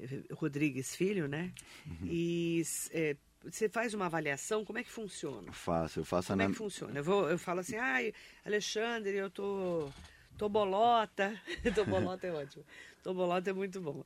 eh, 0.00 0.22
Rodrigues 0.32 0.96
Filho, 0.96 1.28
né? 1.28 1.52
Uhum. 1.86 2.08
E 2.10 2.62
é, 2.90 3.16
você 3.50 3.68
faz 3.68 3.94
uma 3.94 4.06
avaliação, 4.06 4.64
como 4.64 4.78
é 4.78 4.84
que 4.84 4.90
funciona? 4.90 5.52
Faço, 5.52 6.00
eu 6.00 6.04
faço 6.04 6.28
Como 6.28 6.42
é 6.42 6.46
que 6.46 6.54
funciona? 6.54 6.98
Eu, 6.98 7.04
vou, 7.04 7.28
eu 7.28 7.38
falo 7.38 7.60
assim, 7.60 7.76
ai, 7.76 8.12
Alexandre, 8.44 9.14
eu 9.16 9.30
tô, 9.30 9.88
tô 10.36 10.48
bolota. 10.48 11.40
tô 11.74 11.84
bolota 11.84 12.26
é 12.26 12.32
ótimo. 12.32 12.64
Tobolota 13.06 13.50
é 13.50 13.52
muito 13.52 13.80
bom. 13.80 14.04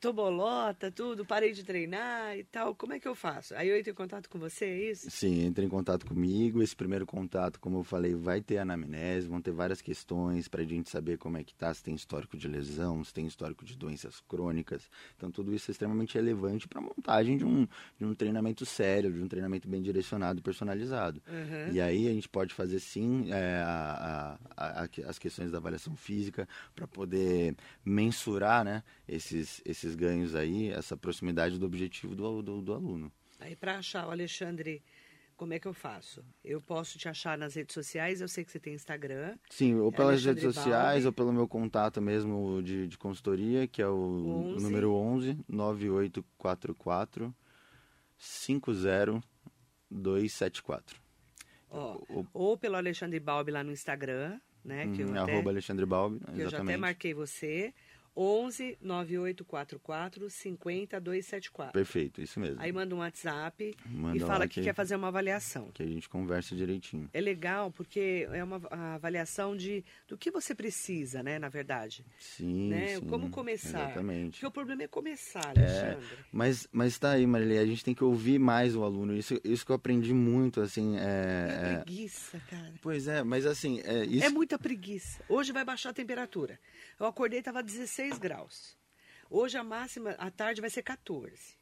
Tobolota, 0.00 0.90
tudo, 0.90 1.22
parei 1.22 1.52
de 1.52 1.62
treinar 1.62 2.34
e 2.34 2.44
tal. 2.44 2.74
Como 2.74 2.94
é 2.94 2.98
que 2.98 3.06
eu 3.06 3.14
faço? 3.14 3.54
Aí 3.54 3.68
eu 3.68 3.76
entro 3.76 3.90
em 3.90 3.94
contato 3.94 4.26
com 4.30 4.38
você, 4.38 4.64
é 4.64 4.90
isso? 4.90 5.10
Sim, 5.10 5.44
entre 5.44 5.66
em 5.66 5.68
contato 5.68 6.06
comigo. 6.06 6.62
Esse 6.62 6.74
primeiro 6.74 7.04
contato, 7.04 7.60
como 7.60 7.80
eu 7.80 7.84
falei, 7.84 8.14
vai 8.14 8.40
ter 8.40 8.56
anamnese, 8.56 9.28
vão 9.28 9.42
ter 9.42 9.50
várias 9.50 9.82
questões 9.82 10.48
para 10.48 10.62
a 10.62 10.64
gente 10.64 10.88
saber 10.88 11.18
como 11.18 11.36
é 11.36 11.44
que 11.44 11.54
tá, 11.54 11.74
se 11.74 11.82
tem 11.82 11.94
histórico 11.94 12.38
de 12.38 12.48
lesão, 12.48 13.04
se 13.04 13.12
tem 13.12 13.26
histórico 13.26 13.66
de 13.66 13.76
doenças 13.76 14.18
crônicas. 14.26 14.88
Então 15.14 15.30
tudo 15.30 15.54
isso 15.54 15.70
é 15.70 15.72
extremamente 15.72 16.14
relevante 16.14 16.66
para 16.66 16.78
a 16.78 16.82
montagem 16.82 17.36
de 17.36 17.44
um, 17.44 17.68
de 17.98 18.06
um 18.06 18.14
treinamento 18.14 18.64
sério, 18.64 19.12
de 19.12 19.20
um 19.20 19.28
treinamento 19.28 19.68
bem 19.68 19.82
direcionado 19.82 20.38
e 20.38 20.42
personalizado. 20.42 21.22
Uhum. 21.28 21.74
E 21.74 21.82
aí 21.82 22.08
a 22.08 22.14
gente 22.14 22.30
pode 22.30 22.54
fazer 22.54 22.80
sim 22.80 23.30
é, 23.30 23.62
a, 23.62 24.38
a, 24.56 24.84
a, 24.84 24.88
as 25.06 25.18
questões 25.18 25.50
da 25.50 25.58
avaliação 25.58 25.94
física 25.94 26.48
para 26.74 26.86
poder 26.86 27.54
mensurar 27.84 28.37
mensurar 28.38 28.64
né, 28.64 28.82
esses, 29.06 29.60
esses 29.64 29.94
ganhos 29.96 30.34
aí, 30.34 30.70
essa 30.70 30.96
proximidade 30.96 31.58
do 31.58 31.66
objetivo 31.66 32.14
do, 32.14 32.40
do, 32.42 32.62
do 32.62 32.72
aluno. 32.72 33.12
Aí 33.40 33.56
para 33.56 33.78
achar 33.78 34.06
o 34.06 34.10
Alexandre, 34.10 34.82
como 35.36 35.52
é 35.52 35.58
que 35.58 35.66
eu 35.66 35.74
faço? 35.74 36.24
Eu 36.44 36.60
posso 36.60 36.96
te 36.98 37.08
achar 37.08 37.36
nas 37.36 37.54
redes 37.54 37.74
sociais, 37.74 38.20
eu 38.20 38.28
sei 38.28 38.44
que 38.44 38.52
você 38.52 38.60
tem 38.60 38.74
Instagram. 38.74 39.36
Sim, 39.50 39.74
ou 39.76 39.90
pelas 39.90 40.24
Alexandre 40.24 40.42
redes 40.42 40.54
sociais, 40.54 41.04
Balbi. 41.04 41.06
ou 41.06 41.12
pelo 41.12 41.32
meu 41.32 41.48
contato 41.48 42.00
mesmo 42.00 42.62
de, 42.62 42.86
de 42.86 42.96
consultoria, 42.96 43.66
que 43.66 43.82
é 43.82 43.88
o, 43.88 44.52
11. 44.54 44.62
número 44.62 44.92
11 44.92 45.36
9844 45.48 47.34
50274. 48.18 51.00
Ó, 51.70 51.98
o, 52.08 52.26
ou 52.32 52.56
pelo 52.56 52.76
Alexandre 52.76 53.20
Balbi 53.20 53.52
lá 53.52 53.62
no 53.62 53.70
Instagram, 53.70 54.40
né? 54.64 54.90
Que 54.94 55.02
eu 55.02 55.10
até, 55.10 55.32
arroba 55.32 55.50
Alexandre 55.50 55.84
Balbi, 55.86 56.18
que 56.34 56.40
eu 56.40 56.50
já 56.50 56.62
até 56.62 56.76
marquei 56.76 57.14
você. 57.14 57.72
11 58.18 58.78
9844 58.82 60.28
50274. 60.28 61.72
Perfeito, 61.72 62.20
isso 62.20 62.40
mesmo. 62.40 62.60
Aí 62.60 62.72
manda 62.72 62.92
um 62.92 62.98
WhatsApp 62.98 63.76
manda 63.86 64.16
e 64.16 64.20
fala 64.20 64.48
que, 64.48 64.54
que, 64.54 64.62
quer 64.62 64.74
fazer 64.74 64.96
uma 64.96 65.06
avaliação. 65.06 65.70
Que 65.72 65.84
a 65.84 65.86
gente 65.86 66.08
conversa 66.08 66.56
direitinho. 66.56 67.08
É 67.12 67.20
legal 67.20 67.70
porque 67.70 68.26
é 68.32 68.42
uma 68.42 68.60
avaliação 68.96 69.56
de 69.56 69.84
do 70.08 70.18
que 70.18 70.32
você 70.32 70.52
precisa, 70.52 71.22
né, 71.22 71.38
na 71.38 71.48
verdade. 71.48 72.04
Sim, 72.18 72.70
né? 72.70 72.96
sim 72.96 73.06
Como 73.06 73.30
começar. 73.30 73.84
Exatamente. 73.84 74.32
Porque 74.32 74.46
o 74.46 74.50
problema 74.50 74.82
é 74.82 74.88
começar, 74.88 75.56
é, 75.56 75.60
Alexandre. 75.60 76.06
É, 76.12 76.24
mas, 76.32 76.66
mas 76.72 76.98
tá 76.98 77.12
aí, 77.12 77.26
Marília, 77.26 77.60
a 77.60 77.66
gente 77.66 77.84
tem 77.84 77.94
que 77.94 78.02
ouvir 78.02 78.40
mais 78.40 78.74
o 78.74 78.82
aluno. 78.82 79.16
Isso, 79.16 79.40
isso 79.44 79.64
que 79.64 79.70
eu 79.70 79.76
aprendi 79.76 80.12
muito, 80.12 80.60
assim... 80.60 80.98
É, 80.98 81.74
é 81.74 81.76
preguiça, 81.76 82.40
cara. 82.50 82.74
Pois 82.82 83.06
é, 83.06 83.22
mas 83.22 83.46
assim... 83.46 83.80
É, 83.84 84.04
isso... 84.04 84.24
é 84.24 84.28
muita 84.28 84.58
preguiça. 84.58 85.22
Hoje 85.28 85.52
vai 85.52 85.64
baixar 85.64 85.90
a 85.90 85.94
temperatura. 85.94 86.58
Eu 86.98 87.06
acordei, 87.06 87.38
estava 87.38 87.62
16 87.62 88.18
graus. 88.18 88.76
Hoje 89.30 89.56
a 89.56 89.62
máxima, 89.62 90.10
à 90.12 90.30
tarde, 90.30 90.60
vai 90.60 90.70
ser 90.70 90.82
14. 90.82 91.56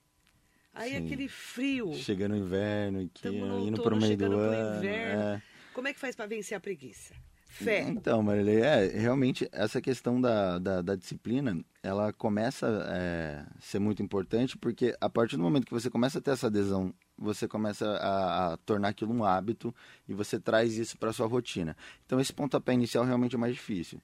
Aí 0.72 0.90
Sim. 0.90 1.04
aquele 1.04 1.28
frio. 1.28 1.92
Chega 1.94 2.28
no 2.28 2.36
inverno 2.36 3.04
aqui, 3.04 3.28
indo 3.28 3.82
para 3.82 3.94
o 3.94 3.98
meio 3.98 4.16
do 4.16 4.32
ano. 4.32 4.86
É. 4.86 5.42
Como 5.74 5.88
é 5.88 5.92
que 5.92 6.00
faz 6.00 6.14
para 6.14 6.26
vencer 6.26 6.56
a 6.56 6.60
preguiça? 6.60 7.14
Fé. 7.48 7.80
Então, 7.80 8.22
Marilei, 8.22 8.60
é, 8.60 8.86
realmente 8.86 9.48
essa 9.50 9.80
questão 9.80 10.20
da, 10.20 10.58
da, 10.58 10.82
da 10.82 10.94
disciplina, 10.94 11.58
ela 11.82 12.12
começa 12.12 12.66
a 12.66 12.96
é, 12.96 13.46
ser 13.60 13.78
muito 13.78 14.02
importante, 14.02 14.58
porque 14.58 14.94
a 15.00 15.08
partir 15.08 15.36
do 15.36 15.42
momento 15.42 15.64
que 15.64 15.72
você 15.72 15.88
começa 15.88 16.18
a 16.18 16.20
ter 16.20 16.32
essa 16.32 16.48
adesão, 16.48 16.92
você 17.16 17.48
começa 17.48 17.86
a, 17.86 18.52
a 18.52 18.56
tornar 18.58 18.88
aquilo 18.88 19.14
um 19.14 19.24
hábito 19.24 19.74
e 20.06 20.12
você 20.12 20.38
traz 20.38 20.76
isso 20.76 20.98
para 20.98 21.14
sua 21.14 21.26
rotina. 21.26 21.74
Então, 22.04 22.20
esse 22.20 22.32
pontapé 22.32 22.74
inicial 22.74 23.04
realmente 23.04 23.36
é 23.36 23.38
mais 23.38 23.54
difícil. 23.54 24.02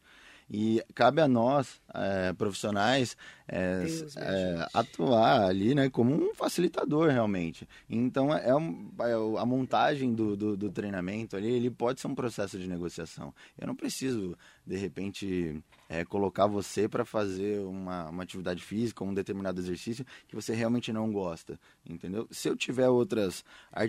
E 0.54 0.84
cabe 0.94 1.22
a 1.22 1.26
nós, 1.26 1.80
é, 1.94 2.34
profissionais, 2.34 3.16
é, 3.48 3.86
é, 4.16 4.68
atuar 4.74 5.44
ali 5.44 5.74
né, 5.74 5.88
como 5.88 6.14
um 6.14 6.34
facilitador 6.34 7.10
realmente. 7.10 7.66
Então, 7.88 8.34
é, 8.36 8.54
um, 8.54 8.92
é 9.00 9.40
a 9.40 9.46
montagem 9.46 10.12
do, 10.12 10.36
do, 10.36 10.54
do, 10.54 10.70
treinamento 10.70 11.38
ali, 11.38 11.50
ele 11.50 11.70
pode 11.70 12.02
ser 12.02 12.06
um 12.06 12.14
processo 12.14 12.58
de 12.58 12.68
negociação. 12.68 13.32
Eu 13.58 13.66
não 13.66 13.74
preciso, 13.74 14.36
de 14.66 14.76
repente, 14.76 15.62
é, 15.88 16.04
colocar 16.04 16.46
você 16.46 16.86
para 16.86 17.06
fazer 17.06 17.60
uma, 17.60 18.10
uma 18.10 18.22
atividade 18.22 18.62
física, 18.62 19.02
um 19.02 19.14
determinado 19.14 19.58
exercício 19.58 20.04
que 20.28 20.36
você 20.36 20.54
realmente 20.54 20.92
não 20.92 21.10
gosta, 21.10 21.58
entendeu? 21.88 22.28
Se 22.30 22.48
eu 22.48 22.56
tiver 22.56 22.90
outras, 22.90 23.42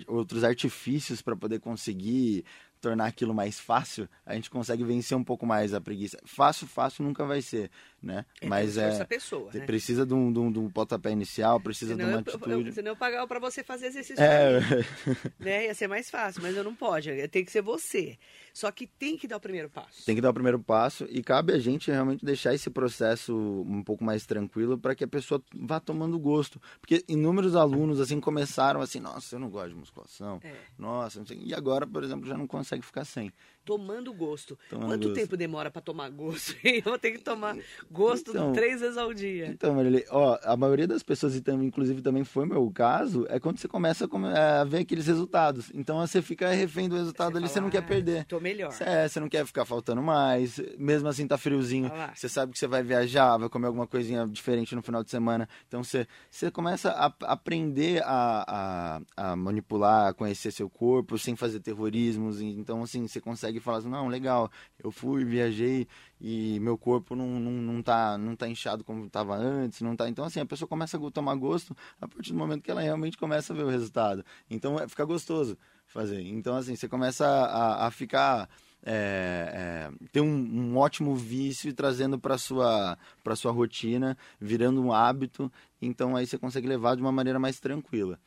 outros 0.07 0.45
artifícios 0.45 1.21
para 1.21 1.35
poder 1.35 1.59
conseguir 1.59 2.45
tornar 2.83 3.05
aquilo 3.05 3.33
mais 3.33 3.57
fácil, 3.57 4.09
a 4.25 4.35
gente 4.35 4.49
consegue 4.49 4.83
vencer 4.83 5.17
um 5.17 5.23
pouco 5.23 5.45
mais 5.45 5.73
a 5.73 5.79
preguiça. 5.79 6.19
Fácil, 6.25 6.67
fácil 6.67 7.05
nunca 7.05 7.25
vai 7.25 7.41
ser, 7.41 7.71
né? 8.03 8.25
É, 8.41 8.47
Mas 8.47 8.77
é, 8.77 9.03
pessoa, 9.05 9.49
né? 9.53 9.65
precisa 9.65 10.05
de 10.05 10.13
um, 10.13 10.31
de, 10.31 10.39
um, 10.39 10.51
de 10.51 10.59
um 10.59 10.69
pontapé 10.69 11.11
inicial, 11.11 11.59
precisa 11.59 11.93
senão 11.93 12.05
de 12.05 12.11
uma 12.11 12.17
eu, 12.17 12.19
atitude. 12.19 12.67
Eu, 12.67 12.73
senão 12.73 12.91
eu 12.91 12.95
pagar 12.97 13.25
para 13.25 13.39
você 13.39 13.63
fazer 13.63 13.87
exercício 13.87 14.21
é... 14.21 14.59
né? 15.39 15.65
Ia 15.65 15.73
ser 15.73 15.87
mais 15.87 16.09
fácil, 16.09 16.41
mas 16.41 16.55
eu 16.55 16.63
não 16.63 16.75
pode, 16.75 17.27
tem 17.29 17.45
que 17.45 17.51
ser 17.51 17.61
você. 17.61 18.17
Só 18.53 18.69
que 18.71 18.85
tem 18.85 19.17
que 19.17 19.27
dar 19.27 19.37
o 19.37 19.39
primeiro 19.39 19.69
passo. 19.69 20.05
Tem 20.05 20.13
que 20.13 20.21
dar 20.21 20.29
o 20.29 20.33
primeiro 20.33 20.59
passo 20.59 21.07
e 21.09 21.23
cabe 21.23 21.53
a 21.53 21.59
gente 21.59 21.89
realmente 21.89 22.23
deixar 22.23 22.53
esse 22.53 22.69
processo 22.69 23.35
um 23.35 23.81
pouco 23.81 24.03
mais 24.03 24.25
tranquilo 24.25 24.77
para 24.77 24.93
que 24.93 25.03
a 25.03 25.07
pessoa 25.07 25.41
vá 25.55 25.79
tomando 25.79 26.19
gosto. 26.19 26.61
Porque 26.79 27.03
inúmeros 27.07 27.55
alunos 27.55 27.99
assim 27.99 28.19
começaram 28.19 28.81
assim, 28.81 28.99
nossa, 28.99 29.35
eu 29.35 29.39
não 29.39 29.49
gosto 29.49 29.69
de 29.69 29.75
musculação. 29.75 30.39
É. 30.43 30.53
Nossa, 30.77 31.23
e 31.35 31.53
agora, 31.53 31.87
por 31.87 32.03
exemplo, 32.03 32.27
já 32.27 32.37
não 32.37 32.45
consegue 32.45 32.85
ficar 32.85 33.05
sem 33.05 33.31
tomando 33.65 34.13
gosto. 34.13 34.57
Tomando 34.69 34.89
Quanto 34.89 35.07
gosto. 35.09 35.19
tempo 35.19 35.37
demora 35.37 35.71
para 35.71 35.81
tomar 35.81 36.09
gosto? 36.09 36.55
Eu 36.63 36.81
vou 36.83 36.99
ter 36.99 37.11
que 37.11 37.19
tomar 37.19 37.57
gosto 37.89 38.31
então, 38.31 38.53
três 38.53 38.81
vezes 38.81 38.97
ao 38.97 39.13
dia. 39.13 39.47
Então, 39.47 39.73
Marília, 39.73 40.05
ó, 40.09 40.37
a 40.43 40.55
maioria 40.55 40.87
das 40.87 41.03
pessoas, 41.03 41.35
inclusive 41.35 42.01
também 42.01 42.23
foi 42.23 42.45
meu 42.45 42.69
caso, 42.71 43.25
é 43.29 43.39
quando 43.39 43.57
você 43.57 43.67
começa 43.67 44.07
a 44.07 44.63
ver 44.63 44.79
aqueles 44.79 45.07
resultados. 45.07 45.71
Então 45.73 45.99
você 45.99 46.21
fica 46.21 46.49
refém 46.49 46.89
do 46.89 46.95
resultado 46.95 47.33
você 47.33 47.37
ali, 47.37 47.47
fala, 47.47 47.53
você 47.53 47.61
não 47.61 47.69
quer 47.69 47.85
perder. 47.85 48.21
Ah, 48.21 48.25
tô 48.25 48.39
melhor. 48.39 48.73
É, 48.79 49.07
você 49.07 49.19
não 49.19 49.29
quer 49.29 49.45
ficar 49.45 49.65
faltando 49.65 50.01
mais. 50.01 50.59
Mesmo 50.77 51.07
assim 51.07 51.27
tá 51.27 51.37
friozinho. 51.37 51.91
Você 52.15 52.29
sabe 52.29 52.53
que 52.53 52.59
você 52.59 52.67
vai 52.67 52.83
viajar, 52.83 53.37
vai 53.37 53.49
comer 53.49 53.67
alguma 53.67 53.87
coisinha 53.87 54.27
diferente 54.27 54.75
no 54.75 54.81
final 54.81 55.03
de 55.03 55.09
semana. 55.09 55.47
Então 55.67 55.83
você, 55.83 56.07
você 56.29 56.51
começa 56.51 56.89
a 56.91 57.13
aprender 57.21 58.01
a, 58.03 59.01
a, 59.17 59.31
a 59.31 59.35
manipular, 59.35 60.07
a 60.07 60.13
conhecer 60.13 60.51
seu 60.51 60.69
corpo 60.69 61.17
sem 61.17 61.35
fazer 61.35 61.59
terrorismos. 61.59 62.41
Então, 62.41 62.83
assim, 62.83 63.07
você 63.07 63.19
consegue 63.19 63.52
consegue 63.53 63.59
falar 63.59 63.77
assim, 63.77 63.89
não, 63.89 64.07
legal, 64.07 64.49
eu 64.81 64.91
fui, 64.91 65.23
viajei 65.23 65.87
e 66.19 66.59
meu 66.59 66.77
corpo 66.77 67.15
não, 67.15 67.39
não, 67.39 67.51
não, 67.51 67.81
tá, 67.81 68.17
não 68.17 68.35
tá 68.35 68.47
inchado 68.47 68.83
como 68.83 69.05
estava 69.05 69.35
antes, 69.35 69.81
não 69.81 69.95
tá. 69.95 70.09
Então, 70.09 70.25
assim, 70.25 70.39
a 70.39 70.45
pessoa 70.45 70.67
começa 70.67 70.97
a 70.97 71.11
tomar 71.11 71.35
gosto 71.35 71.75
a 71.99 72.07
partir 72.07 72.31
do 72.31 72.37
momento 72.37 72.63
que 72.63 72.71
ela 72.71 72.81
realmente 72.81 73.17
começa 73.17 73.53
a 73.53 73.55
ver 73.55 73.63
o 73.63 73.69
resultado. 73.69 74.23
Então, 74.49 74.79
é, 74.79 74.87
fica 74.87 75.05
gostoso 75.05 75.57
fazer. 75.85 76.21
Então, 76.21 76.55
assim, 76.55 76.75
você 76.75 76.87
começa 76.87 77.25
a, 77.25 77.87
a 77.87 77.91
ficar... 77.91 78.49
É, 78.85 79.87
é, 79.89 80.07
ter 80.11 80.19
um, 80.19 80.27
um, 80.27 80.75
ótimo 80.75 81.15
vício 81.15 81.73
trazendo 81.73 82.19
para 82.19 82.37
sua 82.37 82.97
para 83.23 83.33
sua 83.33 83.49
rotina, 83.49 84.17
virando 84.41 84.83
um 84.83 84.91
hábito. 84.91 85.49
Então 85.81 86.17
aí 86.17 86.27
você 86.27 86.37
consegue 86.37 86.67
levar 86.67 86.95
de 86.97 87.01
uma 87.01 87.09
maneira 87.09 87.39
mais 87.39 87.61
tranquila. 87.61 88.19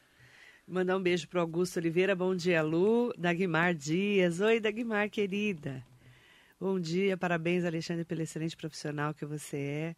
Mandar 0.69 0.97
um 0.97 1.01
beijo 1.01 1.29
para 1.29 1.41
Augusto 1.41 1.77
Oliveira. 1.77 2.13
Bom 2.17 2.35
dia, 2.35 2.61
Lu. 2.61 3.15
Dagmar 3.17 3.73
Dias. 3.73 4.41
Oi, 4.41 4.59
Dagmar, 4.59 5.09
querida. 5.09 5.87
Bom 6.59 6.81
dia, 6.81 7.17
parabéns, 7.17 7.65
Alexandre, 7.65 8.05
pelo 8.05 8.23
excelente 8.23 8.57
profissional 8.57 9.15
que 9.15 9.25
você 9.25 9.57
é. 9.57 9.97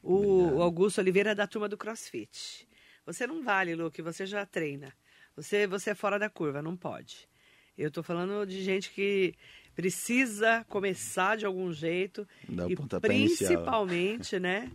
O, 0.00 0.54
o 0.54 0.62
Augusto 0.62 1.00
Oliveira 1.00 1.32
é 1.32 1.34
da 1.34 1.48
turma 1.48 1.68
do 1.68 1.76
CrossFit. 1.76 2.64
Você 3.04 3.26
não 3.26 3.42
vale, 3.42 3.74
Lu, 3.74 3.90
que 3.90 4.02
você 4.02 4.24
já 4.24 4.46
treina. 4.46 4.92
Você, 5.34 5.66
você 5.66 5.90
é 5.90 5.94
fora 5.96 6.16
da 6.16 6.30
curva, 6.30 6.62
não 6.62 6.76
pode. 6.76 7.28
Eu 7.76 7.88
estou 7.88 8.04
falando 8.04 8.46
de 8.46 8.62
gente 8.62 8.92
que 8.92 9.34
precisa 9.74 10.64
começar 10.68 11.36
de 11.36 11.44
algum 11.44 11.72
jeito. 11.72 12.24
Dá 12.48 12.68
e 12.68 12.76
principalmente, 13.00 14.38
né? 14.38 14.70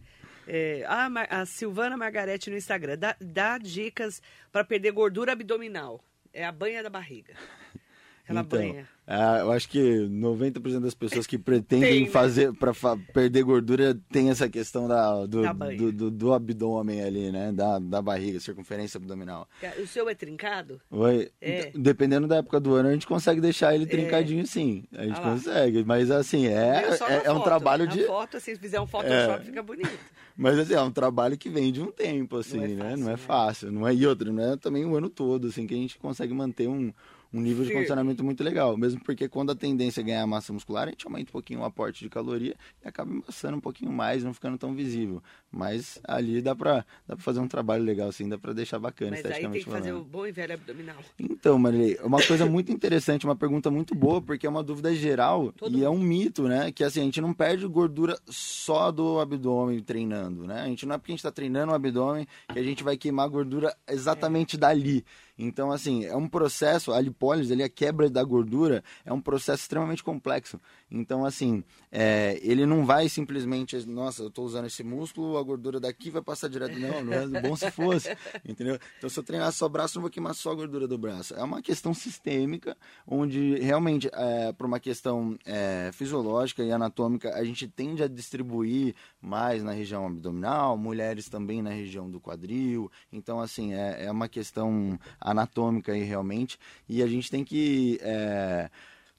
É, 0.51 0.83
a, 0.87 1.07
a, 1.41 1.45
Silvana 1.45 1.95
Margarete 1.95 2.49
no 2.49 2.57
Instagram 2.57 2.97
dá, 2.97 3.15
dá 3.21 3.59
dicas 3.59 4.19
para 4.51 4.63
perder 4.63 4.91
gordura 4.91 5.33
abdominal. 5.33 6.03
É 6.33 6.43
a 6.43 6.51
banha 6.51 6.81
da 6.81 6.89
barriga. 6.89 7.35
Aquela 8.29 8.41
então, 8.41 8.59
banha. 8.59 8.87
É, 9.07 9.41
eu 9.41 9.51
acho 9.51 9.67
que 9.67 9.79
90% 9.79 10.81
das 10.81 10.93
pessoas 10.93 11.25
que 11.25 11.35
pretendem 11.35 11.89
tem, 11.89 12.03
né? 12.03 12.09
fazer 12.09 12.53
para 12.53 12.75
fa 12.75 12.95
perder 13.11 13.41
gordura 13.41 13.99
tem 14.11 14.29
essa 14.29 14.47
questão 14.47 14.87
da, 14.87 15.25
do, 15.25 15.41
da 15.41 15.51
do, 15.51 15.91
do, 15.91 16.11
do, 16.11 16.31
abdômen 16.31 17.01
ali, 17.01 17.31
né? 17.31 17.51
Da, 17.51 17.79
da 17.79 18.03
barriga, 18.03 18.39
circunferência 18.39 18.99
abdominal. 18.99 19.49
O 19.81 19.87
seu 19.87 20.07
é 20.07 20.13
trincado? 20.13 20.79
Oi. 20.91 21.31
É. 21.41 21.71
Dependendo 21.73 22.27
da 22.27 22.35
época 22.35 22.59
do 22.59 22.75
ano, 22.75 22.89
a 22.89 22.93
gente 22.93 23.07
consegue 23.07 23.41
deixar 23.41 23.73
ele 23.73 23.85
é. 23.85 23.87
trincadinho 23.87 24.43
é. 24.43 24.45
sim. 24.45 24.83
A 24.93 25.03
gente 25.03 25.19
ah 25.19 25.31
consegue. 25.31 25.83
Mas 25.83 26.11
assim, 26.11 26.45
é, 26.45 26.83
é, 27.09 27.25
é 27.25 27.31
um 27.31 27.41
trabalho 27.41 27.87
de. 27.87 28.03
foto, 28.03 28.39
se 28.39 28.55
fizer 28.57 28.79
um 28.79 28.85
Photoshop, 28.85 29.41
é. 29.41 29.43
fica 29.43 29.63
bonito. 29.63 29.89
Mas 30.37 30.59
assim, 30.59 30.75
é 30.75 30.81
um 30.81 30.91
trabalho 30.91 31.35
que 31.35 31.49
vem 31.49 31.71
de 31.71 31.81
um 31.81 31.91
tempo, 31.91 32.37
assim, 32.37 32.59
não 32.59 32.67
né? 32.75 32.77
Fácil, 32.77 33.03
não 33.03 33.11
é 33.11 33.17
fácil. 33.17 33.71
Não 33.71 33.87
é 33.87 33.95
e 33.95 34.05
outra, 34.05 34.31
não 34.31 34.53
é 34.53 34.55
também 34.55 34.85
o 34.85 34.95
ano 34.95 35.09
todo, 35.09 35.47
assim, 35.47 35.65
que 35.65 35.73
a 35.73 35.77
gente 35.77 35.97
consegue 35.97 36.31
manter 36.31 36.69
um 36.69 36.93
um 37.33 37.39
nível 37.39 37.63
de 37.63 37.71
condicionamento 37.71 38.23
muito 38.23 38.43
legal. 38.43 38.75
Mesmo 38.77 39.01
porque 39.03 39.27
quando 39.29 39.51
a 39.51 39.55
tendência 39.55 40.01
é 40.01 40.03
ganhar 40.03 40.27
massa 40.27 40.51
muscular, 40.51 40.87
a 40.87 40.91
gente 40.91 41.05
aumenta 41.05 41.29
um 41.29 41.33
pouquinho 41.33 41.59
o 41.61 41.63
aporte 41.63 42.03
de 42.03 42.09
caloria 42.09 42.55
e 42.83 42.87
acaba 42.87 43.11
embaçando 43.11 43.57
um 43.57 43.59
pouquinho 43.61 43.91
mais, 43.91 44.23
não 44.23 44.33
ficando 44.33 44.57
tão 44.57 44.73
visível. 44.73 45.21
Mas 45.51 45.99
ali 46.03 46.41
dá 46.41 46.55
pra, 46.55 46.85
dá 47.07 47.15
pra 47.15 47.23
fazer 47.23 47.39
um 47.39 47.47
trabalho 47.47 47.83
legal, 47.83 48.09
assim, 48.09 48.27
dá 48.27 48.37
pra 48.37 48.53
deixar 48.53 48.79
bacana. 48.79 49.11
Mas 49.11 49.25
aí 49.25 49.41
tem 49.41 49.51
que 49.51 49.63
fazer 49.65 49.93
o 49.93 50.03
bom 50.03 50.25
e 50.25 50.31
velho 50.31 50.53
abdominal. 50.53 50.97
Então, 51.19 51.57
Marilei, 51.59 51.97
uma 52.03 52.21
coisa 52.21 52.45
muito 52.45 52.71
interessante, 52.71 53.25
uma 53.25 53.35
pergunta 53.35 53.69
muito 53.69 53.93
boa, 53.93 54.21
porque 54.21 54.47
é 54.47 54.49
uma 54.49 54.63
dúvida 54.63 54.93
geral 54.93 55.51
Todo 55.53 55.71
e 55.71 55.75
mundo. 55.75 55.85
é 55.85 55.89
um 55.89 55.99
mito, 55.99 56.47
né? 56.47 56.71
Que 56.71 56.83
assim, 56.83 57.01
a 57.01 57.03
gente 57.03 57.21
não 57.21 57.33
perde 57.33 57.67
gordura 57.67 58.17
só 58.27 58.91
do 58.91 59.19
abdômen 59.19 59.79
treinando, 59.81 60.45
né? 60.45 60.61
A 60.61 60.67
gente 60.67 60.85
não 60.85 60.95
é 60.95 60.97
porque 60.97 61.11
a 61.11 61.15
gente 61.15 61.23
tá 61.23 61.31
treinando 61.31 61.71
o 61.71 61.75
abdômen 61.75 62.27
que 62.51 62.59
a 62.59 62.63
gente 62.63 62.83
vai 62.83 62.97
queimar 62.97 63.29
gordura 63.29 63.75
exatamente 63.87 64.55
é. 64.55 64.59
dali. 64.59 65.05
Então, 65.41 65.71
assim, 65.71 66.03
é 66.03 66.15
um 66.17 66.27
processo, 66.27 66.91
a 66.91 66.99
lipólise, 66.99 67.53
ali, 67.53 67.63
a 67.63 67.69
quebra 67.69 68.09
da 68.09 68.21
gordura, 68.21 68.83
é 69.05 69.13
um 69.13 69.21
processo 69.21 69.63
extremamente 69.63 70.03
complexo. 70.03 70.59
Então, 70.91 71.23
assim, 71.23 71.63
é, 71.91 72.39
ele 72.41 72.65
não 72.65 72.85
vai 72.85 73.07
simplesmente, 73.07 73.77
nossa, 73.85 74.23
eu 74.23 74.27
estou 74.27 74.45
usando 74.45 74.65
esse 74.65 74.83
músculo, 74.83 75.37
a 75.37 75.43
gordura 75.43 75.79
daqui 75.79 76.09
vai 76.09 76.21
passar 76.21 76.49
direto. 76.49 76.79
Não, 76.79 77.03
não 77.03 77.37
é 77.37 77.41
bom 77.41 77.55
se 77.55 77.69
fosse, 77.69 78.09
entendeu? 78.47 78.79
Então, 78.97 79.09
se 79.09 79.19
eu 79.19 79.23
treinar 79.23 79.51
só 79.51 79.67
o 79.67 79.69
braço, 79.69 79.95
não 79.95 80.01
vou 80.01 80.09
queimar 80.09 80.33
só 80.33 80.51
a 80.51 80.55
gordura 80.55 80.87
do 80.87 80.97
braço. 80.97 81.35
É 81.35 81.43
uma 81.43 81.61
questão 81.61 81.93
sistêmica, 81.93 82.75
onde 83.05 83.55
realmente, 83.59 84.09
é, 84.11 84.51
por 84.53 84.65
uma 84.65 84.79
questão 84.79 85.37
é, 85.45 85.91
fisiológica 85.93 86.63
e 86.63 86.71
anatômica, 86.71 87.35
a 87.35 87.43
gente 87.43 87.67
tende 87.67 88.01
a 88.01 88.07
distribuir 88.07 88.95
mais 89.21 89.63
na 89.63 89.71
região 89.71 90.07
abdominal, 90.07 90.75
mulheres 90.77 91.29
também 91.29 91.61
na 91.61 91.69
região 91.69 92.09
do 92.09 92.19
quadril. 92.19 92.91
Então, 93.11 93.39
assim, 93.39 93.73
é, 93.73 94.05
é 94.05 94.11
uma 94.11 94.27
questão 94.27 94.99
anatômica 95.21 95.91
aí 95.91 96.03
realmente. 96.03 96.57
E 96.87 97.03
a 97.03 97.07
gente 97.07 97.29
tem 97.29 97.43
que 97.43 97.99
é, 98.01 98.69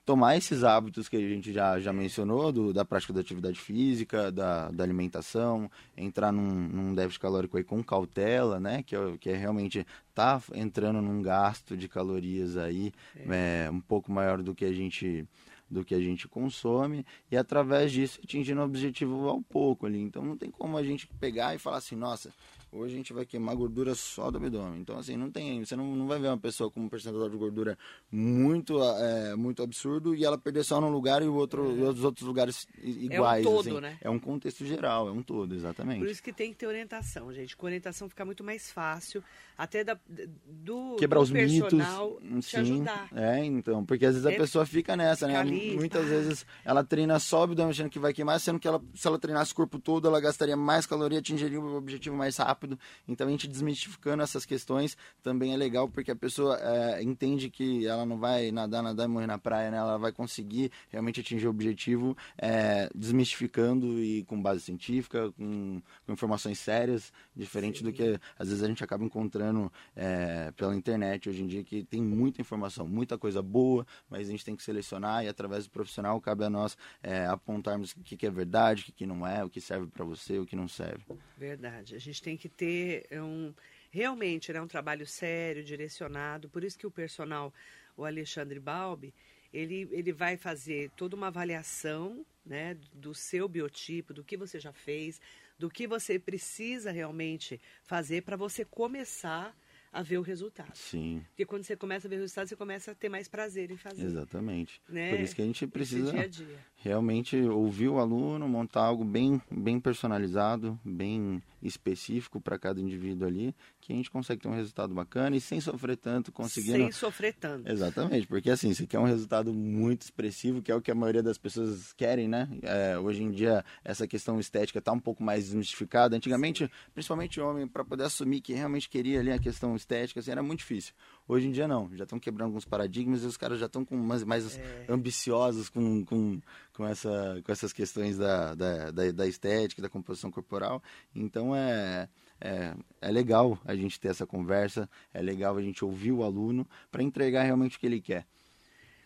tomar 0.05 0.37
esses 0.37 0.65
hábitos 0.65 1.09
que 1.09 1.17
a 1.17 1.21
gente 1.21 1.53
já, 1.53 1.79
já 1.79 1.93
mencionou, 1.93 2.51
do, 2.51 2.73
da 2.73 2.85
prática 2.85 3.13
da 3.13 3.21
atividade 3.21 3.61
física, 3.61 4.33
da, 4.33 4.71
da 4.71 4.83
alimentação, 4.83 5.71
entrar 5.97 6.33
num, 6.33 6.51
num 6.51 6.95
déficit 6.95 7.21
calórico 7.21 7.57
aí 7.57 7.65
com 7.65 7.83
cautela, 7.83 8.59
né? 8.59 8.83
Que 8.83 8.97
é, 8.97 9.19
que 9.19 9.31
é 9.31 9.37
realmente 9.37 9.87
tá 10.15 10.43
entrando 10.55 11.01
num 11.01 11.23
gasto 11.23 11.77
de 11.77 11.89
calorias 11.89 12.57
aí 12.57 12.93
é. 13.17 13.67
É, 13.67 13.71
um 13.71 13.81
pouco 13.81 14.11
maior 14.11 14.43
do 14.43 14.55
que 14.55 14.65
a 14.65 14.73
gente 14.73 15.27
do 15.71 15.85
que 15.85 15.95
a 15.95 16.01
gente 16.01 16.27
consome 16.27 17.07
e 17.31 17.37
através 17.37 17.93
disso 17.93 18.19
atingindo 18.25 18.61
o 18.61 18.65
objetivo 18.65 19.29
ao 19.29 19.41
pouco 19.41 19.87
ali. 19.87 20.01
Então 20.01 20.25
não 20.25 20.37
tem 20.37 20.51
como 20.51 20.77
a 20.77 20.83
gente 20.83 21.07
pegar 21.07 21.55
e 21.55 21.59
falar 21.59 21.77
assim, 21.77 21.95
nossa, 21.95 22.33
Hoje 22.73 22.95
a 22.95 22.97
gente 22.97 23.13
vai 23.13 23.27
queimar 23.27 23.57
gordura 23.57 23.95
só 23.97 24.31
do 24.31 24.39
abdômen. 24.39 24.81
Então, 24.81 24.97
assim, 24.97 25.17
não 25.17 25.29
tem. 25.29 25.65
Você 25.65 25.75
não, 25.75 25.97
não 25.97 26.07
vai 26.07 26.21
ver 26.21 26.29
uma 26.29 26.39
pessoa 26.39 26.71
com 26.71 26.81
um 26.81 26.89
percentual 26.89 27.29
de 27.29 27.37
gordura 27.37 27.77
muito, 28.11 28.81
é, 28.81 29.35
muito 29.35 29.61
absurdo 29.63 30.15
e 30.15 30.25
ela 30.25 30.39
perder 30.39 30.63
só 30.65 30.81
num 30.81 30.91
lugar 30.91 31.21
e, 31.21 31.27
o 31.27 31.35
outro, 31.35 31.69
é. 31.73 31.75
e 31.75 31.83
os 31.83 32.05
outros 32.05 32.27
lugares 32.27 32.69
iguais. 32.81 33.45
É 33.45 33.49
um 33.49 33.53
todo, 33.53 33.69
assim. 33.71 33.81
né? 33.81 33.99
É 34.01 34.11
um 34.11 34.19
contexto 34.21 34.65
geral, 34.65 35.09
é 35.09 35.13
um 35.13 35.23
todo, 35.23 35.53
exatamente. 35.53 35.99
Por 35.99 36.09
isso 36.09 36.23
que 36.23 36.33
tem 36.33 36.53
que 36.53 36.59
ter 36.59 36.67
orientação, 36.69 37.33
gente. 37.33 37.57
Com 37.57 37.67
orientação 37.67 38.09
fica 38.09 38.25
muito 38.25 38.45
mais 38.45 38.71
fácil, 38.71 39.23
até 39.63 39.83
da, 39.83 39.99
do, 40.47 40.97
Quebrar 40.97 41.19
do 41.19 41.25
os 41.25 41.31
personal 41.31 42.19
mitos, 42.21 42.47
te 42.47 42.53
sim, 42.53 42.61
ajudar. 42.61 43.09
É, 43.15 43.45
então. 43.45 43.85
Porque 43.85 44.07
às 44.07 44.15
vezes 44.15 44.27
a 44.27 44.33
é, 44.33 44.37
pessoa 44.37 44.65
fica 44.67 44.97
nessa, 44.97 45.27
né? 45.27 45.37
Ali, 45.37 45.77
Muitas 45.77 46.03
tá. 46.03 46.09
vezes 46.09 46.47
ela 46.65 46.85
treina 46.85 47.19
só 47.19 47.41
o 47.41 47.43
abdômen 47.45 47.71
achando 47.71 47.91
que 47.91 47.99
vai 47.99 48.13
queimar, 48.13 48.39
sendo 48.39 48.59
que 48.59 48.69
ela, 48.69 48.83
se 48.95 49.07
ela 49.07 49.19
treinasse 49.19 49.53
o 49.53 49.57
corpo 49.57 49.79
todo, 49.79 50.07
ela 50.07 50.21
gastaria 50.21 50.57
mais 50.57 50.87
caloria, 50.87 51.19
atingiria 51.19 51.61
o 51.61 51.77
objetivo 51.77 52.17
mais 52.17 52.37
rápido 52.37 52.51
rápido. 52.61 52.79
Então 53.09 53.27
a 53.27 53.31
gente 53.31 53.49
desmistificando 53.49 54.23
essas 54.23 54.45
questões 54.45 54.97
também 55.23 55.55
é 55.55 55.57
legal 55.57 55.89
porque 55.89 56.11
a 56.11 56.17
pessoa 56.17 56.59
é, 56.61 57.03
entende 57.03 57.49
que 57.49 57.87
ela 57.87 58.05
não 58.05 58.19
vai 58.19 58.51
nadar, 58.51 58.83
nadar 58.83 59.07
e 59.07 59.09
morrer 59.09 59.27
na 59.27 59.39
praia, 59.39 59.71
né? 59.71 59.79
Ela 59.79 59.97
vai 59.97 60.13
conseguir 60.13 60.71
realmente 60.91 61.21
atingir 61.21 61.47
o 61.47 61.51
objetivo 61.51 62.17
é, 62.37 62.91
desmistificando 62.95 64.01
e 64.01 64.25
com 64.25 64.41
base 64.41 64.61
científica, 64.61 65.33
com, 65.33 65.81
com 66.07 66.13
informações 66.13 66.59
sérias, 66.59 67.13
diferente 67.35 67.79
Sim. 67.79 67.85
do 67.85 67.93
que 67.93 68.19
às 68.39 68.49
vezes 68.49 68.63
a 68.63 68.67
gente 68.67 68.85
acaba 68.85 69.05
encontrando 69.05 69.50
é, 69.97 70.51
pela 70.53 70.75
internet 70.75 71.29
hoje 71.29 71.43
em 71.43 71.47
dia 71.47 71.65
que 71.65 71.85
tem 71.85 72.03
muita 72.03 72.41
informação, 72.41 72.87
muita 72.87 73.19
coisa 73.19 73.43
boa, 73.43 73.87
mas 74.09 74.29
a 74.29 74.31
gente 74.31 74.45
tem 74.45 74.57
que 74.57 74.63
selecionar 74.63 75.25
e 75.25 75.29
através 75.29 75.65
do 75.65 75.71
profissional 75.71 76.21
cabe 76.21 76.45
a 76.45 76.51
nós 76.51 76.77
é, 77.03 77.27
apontarmos 77.27 77.93
o 77.93 78.01
que, 78.01 78.17
que 78.17 78.27
é 78.27 78.31
verdade, 78.31 78.83
o 78.83 78.85
que, 78.87 78.93
que 78.93 79.07
não 79.07 79.27
é, 79.27 79.45
o 79.45 79.51
que 79.51 79.61
serve 79.61 79.87
para 79.87 80.05
você, 80.05 80.39
o 80.39 80.47
que 80.47 80.57
não 80.57 80.69
serve. 80.69 81.05
Verdade. 81.37 81.95
A 81.95 81.99
gente 81.99 82.23
tem 82.23 82.37
que 82.37 82.49
ter 82.49 83.07
um 83.13 83.53
realmente 83.91 84.53
né, 84.53 84.61
um 84.61 84.69
trabalho 84.69 85.07
sério, 85.07 85.65
direcionado. 85.65 86.49
Por 86.49 86.65
isso 86.65 86.79
que 86.79 86.87
o 86.87 86.91
personal, 86.91 87.53
o 87.97 88.05
Alexandre 88.05 88.61
Balbi, 88.61 89.13
ele, 89.53 89.89
ele 89.91 90.13
vai 90.13 90.37
fazer 90.37 90.91
toda 90.97 91.17
uma 91.17 91.27
avaliação 91.27 92.25
né, 92.47 92.77
do 92.93 93.13
seu 93.13 93.49
biotipo, 93.49 94.15
do 94.15 94.25
que 94.25 94.37
você 94.37 94.59
já 94.61 94.73
fez, 94.73 95.21
do 95.61 95.69
que 95.69 95.87
você 95.87 96.19
precisa 96.19 96.91
realmente 96.91 97.61
fazer 97.85 98.23
para 98.23 98.35
você 98.35 98.65
começar 98.65 99.55
ver 100.03 100.19
o 100.19 100.23
resultado. 100.23 100.71
Sim. 100.75 101.23
Porque 101.29 101.45
quando 101.45 101.65
você 101.65 101.77
começa 101.77 102.07
a 102.07 102.11
ver 102.11 102.17
o 102.17 102.21
resultado, 102.21 102.49
você 102.49 102.57
começa 102.57 102.93
a 102.93 102.95
ter 102.95 103.09
mais 103.09 103.29
prazer 103.29 103.71
em 103.71 103.77
fazer. 103.77 104.05
Exatamente. 104.05 104.81
Né? 104.89 105.11
Por 105.11 105.21
isso 105.21 105.35
que 105.35 105.43
a 105.43 105.45
gente 105.45 105.67
precisa 105.67 106.13
dia 106.13 106.29
dia. 106.29 106.59
realmente 106.77 107.37
ouvir 107.37 107.89
o 107.89 107.99
aluno, 107.99 108.49
montar 108.49 108.83
algo 108.83 109.05
bem, 109.05 109.41
bem 109.51 109.81
personalizado, 109.81 110.79
bem 110.85 111.43
específico 111.63 112.41
para 112.41 112.59
cada 112.59 112.81
indivíduo 112.81 113.27
ali, 113.27 113.55
que 113.81 113.93
a 113.93 113.97
gente 113.97 114.11
consegue 114.11 114.41
ter 114.41 114.49
um 114.49 114.55
resultado 114.55 114.95
bacana 114.95 115.37
e 115.37 115.41
sem 115.41 115.61
sofrer 115.61 115.97
tanto, 115.97 116.33
conseguindo... 116.33 116.79
Sem 116.79 116.93
sofrer 116.93 117.35
tanto. 117.35 117.69
Exatamente, 117.69 118.27
porque 118.27 118.51
assim, 118.51 118.73
você 118.73 118.87
quer 118.87 118.99
um 118.99 119.05
resultado 119.05 119.53
muito 119.53 120.03
expressivo, 120.03 120.63
que 120.63 120.71
é 120.71 120.75
o 120.75 120.81
que 120.81 120.91
a 120.91 120.95
maioria 120.95 121.23
das 121.23 121.37
pessoas 121.37 121.93
querem, 121.93 122.29
né? 122.29 122.49
É, 122.63 122.99
hoje 122.99 123.23
em 123.23 123.31
dia, 123.31 123.65
essa 123.85 124.07
questão 124.07 124.39
estética 124.39 124.79
está 124.79 124.93
um 124.93 125.01
pouco 125.01 125.23
mais 125.23 125.47
desmistificada. 125.47 126.17
Antigamente, 126.17 126.65
Sim. 126.65 126.71
principalmente 126.95 127.41
homem, 127.41 127.67
para 127.67 127.85
poder 127.85 128.05
assumir 128.05 128.41
que 128.41 128.53
realmente 128.53 128.89
queria 128.89 129.21
ali 129.21 129.33
a 129.33 129.39
questão 129.39 129.75
estética, 129.81 130.21
assim, 130.21 130.31
era 130.31 130.43
muito 130.43 130.61
difícil. 130.61 130.95
Hoje 131.27 131.49
em 131.49 131.53
dia 131.53 131.67
não, 131.67 131.91
já 131.97 132.05
estão 132.05 132.19
quebrando 132.19 132.49
alguns 132.49 132.65
paradigmas 132.65 133.23
e 133.23 133.27
os 133.27 133.37
caras 133.37 133.59
já 133.59 133.67
estão 133.67 133.85
com 133.85 133.97
mais, 133.97 134.23
mais 134.23 134.59
é. 134.59 134.87
ambiciosos 134.89 135.69
com, 135.69 136.05
com, 136.05 136.41
com, 136.73 136.87
essa, 136.87 137.41
com 137.45 137.51
essas 137.51 137.73
questões 137.73 138.17
da, 138.17 138.55
da, 138.55 138.91
da, 138.91 139.11
da 139.11 139.27
estética, 139.27 139.83
da 139.83 139.89
composição 139.89 140.31
corporal. 140.31 140.83
Então 141.15 141.55
é, 141.55 142.09
é, 142.41 142.75
é 143.01 143.11
legal 143.11 143.59
a 143.65 143.75
gente 143.75 143.99
ter 143.99 144.09
essa 144.09 144.27
conversa, 144.27 144.89
é 145.13 145.21
legal 145.21 145.57
a 145.57 145.63
gente 145.63 145.85
ouvir 145.85 146.13
o 146.13 146.23
aluno 146.23 146.69
para 146.91 147.03
entregar 147.03 147.43
realmente 147.43 147.77
o 147.77 147.81
que 147.81 147.87
ele 147.87 148.01
quer. 148.01 148.27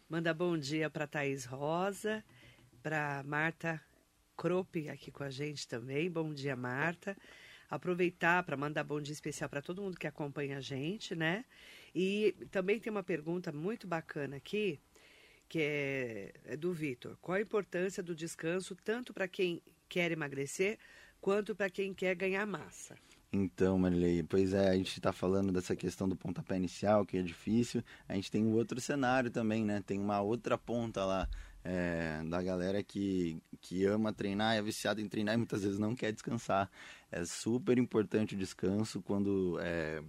Manda 0.09 0.35
bom 0.35 0.57
dia 0.57 0.91
para 0.91 1.07
Thaís 1.07 1.45
Rosa, 1.45 2.23
para 2.83 3.23
Marta 3.25 3.81
Crope 4.37 4.89
aqui 4.89 5.11
com 5.11 5.25
a 5.25 5.31
gente 5.31 5.67
também. 5.67 6.11
Bom 6.11 6.33
dia, 6.33 6.55
Marta. 6.55 7.17
Aproveitar 7.75 8.43
para 8.45 8.57
mandar 8.57 8.85
bom 8.85 9.01
dia 9.01 9.13
especial 9.13 9.51
para 9.51 9.61
todo 9.61 9.83
mundo 9.83 9.99
que 9.99 10.07
acompanha 10.07 10.59
a 10.59 10.61
gente, 10.61 11.15
né? 11.15 11.45
E 11.95 12.35
também 12.51 12.79
tem 12.79 12.91
uma 12.91 13.03
pergunta 13.03 13.51
muito 13.51 13.87
bacana 13.87 14.37
aqui, 14.37 14.79
que 15.49 15.59
é, 15.61 16.33
é 16.45 16.57
do 16.57 16.73
Vitor. 16.73 17.17
Qual 17.21 17.37
a 17.37 17.41
importância 17.41 18.03
do 18.03 18.15
descanso 18.15 18.77
tanto 18.85 19.13
para 19.13 19.27
quem 19.27 19.61
quer 19.89 20.13
emagrecer 20.13 20.79
quanto 21.21 21.55
para 21.55 21.69
quem 21.69 21.93
quer 21.93 22.15
ganhar 22.15 22.47
massa? 22.47 22.97
Então, 23.33 23.77
Marilei, 23.77 24.23
pois 24.23 24.55
é, 24.55 24.69
a 24.69 24.75
gente 24.77 24.97
está 24.97 25.13
falando 25.13 25.51
dessa 25.51 25.75
questão 25.75 26.09
do 26.09 26.15
pontapé 26.15 26.57
inicial, 26.57 27.05
que 27.05 27.17
é 27.17 27.23
difícil. 27.23 27.83
A 28.09 28.15
gente 28.15 28.31
tem 28.31 28.45
um 28.45 28.53
outro 28.53 28.81
cenário 28.81 29.31
também, 29.31 29.65
né? 29.65 29.83
Tem 29.85 29.99
uma 29.99 30.21
outra 30.21 30.57
ponta 30.57 31.05
lá 31.05 31.29
é, 31.65 32.23
da 32.29 32.43
galera 32.43 32.83
que, 32.83 33.41
que 33.61 33.87
ama 33.87 34.13
treinar, 34.13 34.55
é 34.57 34.63
viciada 34.63 35.01
em 35.01 35.09
treinar 35.09 35.35
e 35.35 35.39
muitas 35.39 35.63
vezes 35.63 35.79
não 35.79 35.97
quer 35.97 36.13
descansar. 36.13 36.71
É 37.11 37.25
super 37.25 37.79
importante 37.79 38.35
o 38.35 38.39
descanso 38.39 39.01
quando 39.01 39.59
é, 39.61 40.03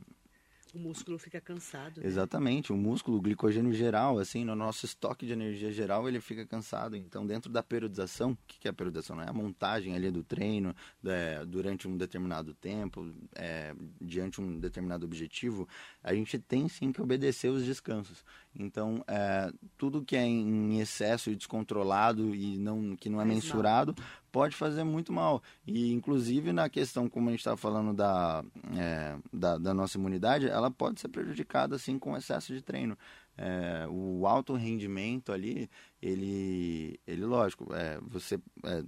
O 0.75 0.79
músculo 0.79 1.17
fica 1.17 1.39
cansado. 1.39 2.01
Né? 2.01 2.07
Exatamente, 2.07 2.73
o 2.73 2.75
músculo, 2.75 3.17
o 3.17 3.21
glicogênio 3.21 3.71
geral, 3.73 4.19
assim, 4.19 4.43
no 4.43 4.53
nosso 4.57 4.85
estoque 4.85 5.25
de 5.25 5.31
energia 5.31 5.71
geral, 5.71 6.05
ele 6.05 6.19
fica 6.19 6.45
cansado. 6.45 6.97
Então, 6.97 7.25
dentro 7.25 7.49
da 7.49 7.63
periodização, 7.63 8.31
o 8.31 8.37
que 8.45 8.67
é 8.67 8.71
a 8.71 8.73
periodização? 8.73 9.21
É 9.21 9.29
a 9.29 9.33
montagem 9.33 9.95
ali 9.95 10.11
do 10.11 10.21
treino 10.21 10.75
é, 11.05 11.45
durante 11.45 11.87
um 11.87 11.95
determinado 11.95 12.53
tempo, 12.53 13.09
é, 13.33 13.73
diante 14.01 14.41
um 14.41 14.59
determinado 14.59 15.05
objetivo, 15.05 15.65
a 16.03 16.13
gente 16.13 16.37
tem 16.37 16.67
sim 16.67 16.91
que 16.91 17.01
obedecer 17.01 17.49
os 17.49 17.63
descansos. 17.63 18.25
Então, 18.53 19.01
é, 19.07 19.49
tudo 19.77 20.03
que 20.03 20.17
é 20.17 20.25
em 20.25 20.81
excesso 20.81 21.29
e 21.29 21.35
descontrolado 21.37 22.35
e 22.35 22.57
não, 22.57 22.97
que 22.97 23.09
não 23.09 23.21
é 23.21 23.25
mensurado, 23.25 23.95
pode 24.35 24.53
fazer 24.53 24.83
muito 24.83 25.13
mal. 25.13 25.41
E, 25.65 25.93
inclusive, 25.93 26.51
na 26.51 26.67
questão, 26.67 27.07
como 27.07 27.29
a 27.29 27.31
gente 27.31 27.39
estava 27.39 27.55
falando 27.55 27.93
da, 27.93 28.43
é, 28.77 29.15
da, 29.31 29.57
da, 29.57 29.73
nossa 29.73 29.97
imunidade, 29.97 30.49
ela 30.49 30.69
pode 30.69 30.99
ser 30.99 31.07
prejudicada, 31.07 31.77
assim, 31.77 31.97
com 31.97 32.17
excesso 32.17 32.53
de 32.53 32.61
treino. 32.61 32.97
É, 33.37 33.85
o 33.89 34.25
alto 34.25 34.53
rendimento 34.53 35.31
ali, 35.31 35.69
ele, 36.01 36.99
ele 37.05 37.25
lógico, 37.25 37.73
é, 37.73 37.99
você, 38.01 38.39
é, 38.63 38.83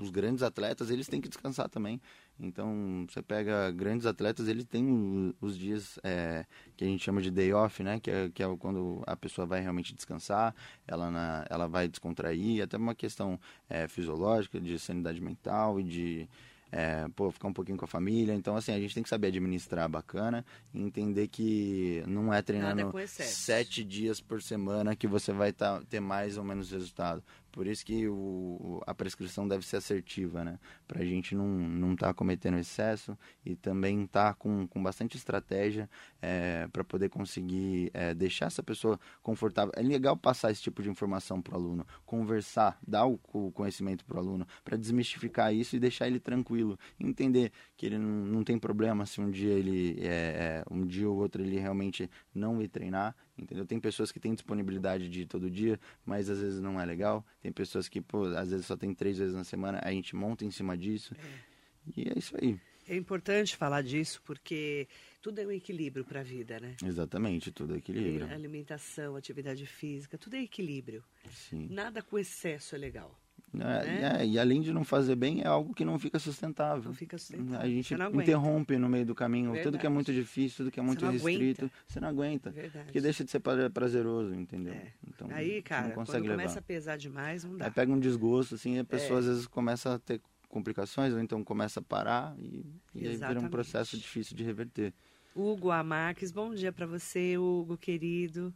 os 0.00 0.10
grandes 0.10 0.42
atletas, 0.42 0.90
eles 0.90 1.08
têm 1.08 1.20
que 1.20 1.28
descansar 1.28 1.68
também. 1.68 2.00
Então, 2.40 3.06
você 3.08 3.22
pega 3.22 3.70
grandes 3.70 4.06
atletas, 4.06 4.48
eles 4.48 4.64
têm 4.64 5.34
os 5.40 5.56
dias 5.56 5.98
é, 6.02 6.46
que 6.76 6.84
a 6.84 6.86
gente 6.86 7.04
chama 7.04 7.20
de 7.20 7.30
day 7.30 7.52
off, 7.52 7.82
né? 7.82 8.00
Que 8.00 8.10
é, 8.10 8.28
que 8.30 8.42
é 8.42 8.56
quando 8.56 9.02
a 9.06 9.14
pessoa 9.14 9.46
vai 9.46 9.60
realmente 9.60 9.94
descansar, 9.94 10.54
ela, 10.86 11.10
na, 11.10 11.46
ela 11.48 11.68
vai 11.68 11.86
descontrair, 11.86 12.62
até 12.62 12.76
uma 12.76 12.94
questão 12.94 13.38
é, 13.68 13.86
fisiológica, 13.86 14.60
de 14.60 14.78
sanidade 14.78 15.20
mental 15.20 15.78
e 15.78 15.84
de 15.84 16.28
é, 16.74 17.06
pô, 17.14 17.30
ficar 17.30 17.48
um 17.48 17.52
pouquinho 17.52 17.76
com 17.76 17.84
a 17.84 17.88
família. 17.88 18.34
Então, 18.34 18.56
assim, 18.56 18.72
a 18.72 18.80
gente 18.80 18.94
tem 18.94 19.02
que 19.02 19.08
saber 19.08 19.26
administrar 19.26 19.86
bacana 19.90 20.42
e 20.72 20.80
entender 20.80 21.28
que 21.28 22.02
não 22.06 22.32
é 22.32 22.40
treinando 22.40 22.98
é 22.98 23.06
sete 23.06 23.84
dias 23.84 24.22
por 24.22 24.40
semana 24.40 24.96
que 24.96 25.06
você 25.06 25.32
vai 25.34 25.52
tá, 25.52 25.82
ter 25.90 26.00
mais 26.00 26.38
ou 26.38 26.44
menos 26.44 26.70
resultado. 26.70 27.22
Por 27.52 27.66
isso 27.66 27.84
que 27.84 28.08
o, 28.08 28.82
a 28.86 28.94
prescrição 28.94 29.46
deve 29.46 29.64
ser 29.66 29.76
assertiva, 29.76 30.42
né? 30.42 30.58
Para 30.88 31.02
a 31.02 31.04
gente 31.04 31.34
não 31.34 31.92
estar 31.92 32.08
tá 32.08 32.14
cometendo 32.14 32.56
excesso 32.56 33.16
e 33.44 33.54
também 33.54 34.04
estar 34.04 34.28
tá 34.28 34.34
com, 34.34 34.66
com 34.66 34.82
bastante 34.82 35.18
estratégia 35.18 35.88
é, 36.22 36.66
para 36.72 36.82
poder 36.82 37.10
conseguir 37.10 37.90
é, 37.92 38.14
deixar 38.14 38.46
essa 38.46 38.62
pessoa 38.62 38.98
confortável. 39.22 39.70
É 39.76 39.82
legal 39.82 40.16
passar 40.16 40.50
esse 40.50 40.62
tipo 40.62 40.82
de 40.82 40.88
informação 40.88 41.42
para 41.42 41.52
o 41.52 41.56
aluno, 41.56 41.86
conversar, 42.06 42.78
dar 42.86 43.06
o, 43.06 43.20
o 43.34 43.52
conhecimento 43.52 44.02
para 44.06 44.16
o 44.16 44.20
aluno, 44.20 44.46
para 44.64 44.78
desmistificar 44.78 45.54
isso 45.54 45.76
e 45.76 45.78
deixar 45.78 46.06
ele 46.06 46.18
tranquilo. 46.18 46.78
Entender 46.98 47.52
que 47.76 47.84
ele 47.84 47.98
não, 47.98 48.08
não 48.08 48.44
tem 48.44 48.58
problema 48.58 49.04
se 49.04 49.20
um 49.20 49.30
dia 49.30 49.52
ele, 49.52 49.98
é, 50.00 50.62
é 50.62 50.64
um 50.70 50.86
dia 50.86 51.08
ou 51.08 51.18
outro 51.18 51.42
ele 51.42 51.58
realmente 51.58 52.10
não 52.34 52.62
ir 52.62 52.68
treinar 52.68 53.14
entendeu? 53.36 53.66
Tem 53.66 53.80
pessoas 53.80 54.12
que 54.12 54.20
têm 54.20 54.34
disponibilidade 54.34 55.08
de 55.08 55.22
ir 55.22 55.26
todo 55.26 55.50
dia, 55.50 55.78
mas 56.04 56.28
às 56.28 56.40
vezes 56.40 56.60
não 56.60 56.80
é 56.80 56.84
legal. 56.84 57.24
Tem 57.40 57.52
pessoas 57.52 57.88
que, 57.88 58.00
pô, 58.00 58.24
às 58.26 58.50
vezes 58.50 58.66
só 58.66 58.76
tem 58.76 58.94
três 58.94 59.18
vezes 59.18 59.34
na 59.34 59.44
semana, 59.44 59.80
a 59.82 59.90
gente 59.90 60.14
monta 60.14 60.44
em 60.44 60.50
cima 60.50 60.76
disso. 60.76 61.14
É. 61.18 61.52
E 61.96 62.08
é 62.08 62.18
isso 62.18 62.36
aí. 62.40 62.58
É 62.88 62.96
importante 62.96 63.56
falar 63.56 63.82
disso 63.82 64.20
porque 64.24 64.88
tudo 65.20 65.38
é 65.38 65.46
um 65.46 65.52
equilíbrio 65.52 66.04
para 66.04 66.20
a 66.20 66.22
vida, 66.22 66.58
né? 66.58 66.76
Exatamente, 66.84 67.52
tudo 67.52 67.74
é 67.74 67.78
equilíbrio. 67.78 68.28
Alimentação, 68.30 69.14
atividade 69.14 69.64
física, 69.66 70.18
tudo 70.18 70.34
é 70.34 70.42
equilíbrio. 70.42 71.04
Sim. 71.30 71.68
Nada 71.70 72.02
com 72.02 72.18
excesso 72.18 72.74
é 72.74 72.78
legal. 72.78 73.21
É, 73.54 73.58
né? 73.58 74.16
é, 74.20 74.26
e 74.26 74.38
além 74.38 74.62
de 74.62 74.72
não 74.72 74.82
fazer 74.82 75.14
bem, 75.14 75.42
é 75.42 75.46
algo 75.46 75.74
que 75.74 75.84
não 75.84 75.98
fica 75.98 76.18
sustentável. 76.18 76.84
Não 76.84 76.94
fica 76.94 77.18
sustentável. 77.18 77.60
A 77.60 77.68
gente 77.68 77.94
interrompe 77.94 78.78
no 78.78 78.88
meio 78.88 79.04
do 79.04 79.14
caminho. 79.14 79.52
Verdade. 79.52 79.64
Tudo 79.64 79.78
que 79.78 79.86
é 79.86 79.90
muito 79.90 80.12
difícil, 80.12 80.58
tudo 80.58 80.70
que 80.70 80.80
é 80.80 80.82
muito 80.82 81.00
você 81.00 81.12
restrito, 81.12 81.66
aguenta. 81.66 81.76
você 81.86 82.00
não 82.00 82.08
aguenta. 82.08 82.50
Verdade. 82.50 82.84
Porque 82.86 83.00
deixa 83.00 83.24
de 83.24 83.30
ser 83.30 83.40
prazeroso, 83.40 84.34
entendeu? 84.34 84.72
É. 84.72 84.92
Então, 85.06 85.28
Aí, 85.30 85.60
cara, 85.60 85.88
não 85.88 85.94
consegue 85.94 86.18
quando 86.18 86.30
levar. 86.30 86.42
começa 86.42 86.58
a 86.58 86.62
pesar 86.62 86.96
demais, 86.96 87.44
não 87.44 87.56
dá. 87.56 87.66
Aí 87.66 87.70
pega 87.70 87.92
um 87.92 88.00
desgosto, 88.00 88.54
assim, 88.54 88.78
a 88.78 88.84
pessoa 88.84 89.18
é. 89.18 89.20
às 89.20 89.26
vezes 89.26 89.46
começa 89.46 89.94
a 89.94 89.98
ter 89.98 90.20
complicações, 90.48 91.12
ou 91.12 91.20
então 91.20 91.44
começa 91.44 91.80
a 91.80 91.82
parar 91.82 92.34
e, 92.38 92.64
e 92.94 93.08
aí 93.08 93.16
vira 93.16 93.40
um 93.40 93.48
processo 93.48 93.96
difícil 93.98 94.36
de 94.36 94.44
reverter. 94.44 94.94
Hugo 95.34 95.70
Amarques, 95.70 96.30
bom 96.30 96.54
dia 96.54 96.72
para 96.72 96.86
você, 96.86 97.38
Hugo, 97.38 97.76
querido. 97.78 98.54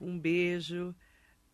Um 0.00 0.18
beijo 0.18 0.94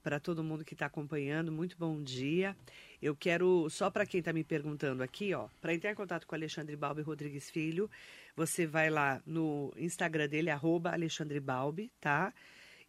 para 0.02 0.18
todo 0.18 0.42
mundo 0.42 0.64
que 0.64 0.74
está 0.74 0.86
acompanhando. 0.86 1.52
Muito 1.52 1.76
bom 1.78 2.02
dia. 2.02 2.56
Eu 3.00 3.14
quero, 3.14 3.70
só 3.70 3.88
para 3.90 4.04
quem 4.04 4.18
está 4.18 4.32
me 4.32 4.42
perguntando 4.44 5.02
aqui, 5.02 5.32
ó, 5.34 5.48
para 5.60 5.74
entrar 5.74 5.92
em 5.92 5.94
contato 5.94 6.26
com 6.26 6.34
Alexandre 6.34 6.74
Balbi 6.76 7.02
Rodrigues 7.02 7.50
Filho, 7.50 7.90
você 8.36 8.66
vai 8.66 8.90
lá 8.90 9.22
no 9.26 9.72
Instagram 9.76 10.28
dele, 10.28 10.50
arroba 10.50 10.92
Alexandre 10.92 11.40
Balbi, 11.40 11.90
tá? 12.00 12.34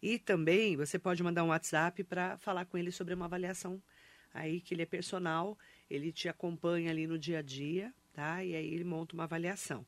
E 0.02 0.18
também 0.18 0.76
você 0.76 0.98
pode 0.98 1.22
mandar 1.22 1.44
um 1.44 1.48
WhatsApp 1.48 2.04
para 2.04 2.36
falar 2.38 2.66
com 2.66 2.76
ele 2.76 2.92
sobre 2.92 3.14
uma 3.14 3.24
avaliação 3.24 3.82
aí, 4.32 4.60
que 4.60 4.74
ele 4.74 4.82
é 4.82 4.86
personal, 4.86 5.58
ele 5.88 6.12
te 6.12 6.28
acompanha 6.28 6.90
ali 6.90 7.06
no 7.06 7.18
dia 7.18 7.38
a 7.38 7.42
dia, 7.42 7.94
tá? 8.12 8.44
E 8.44 8.54
aí 8.54 8.74
ele 8.74 8.84
monta 8.84 9.14
uma 9.14 9.24
avaliação. 9.24 9.86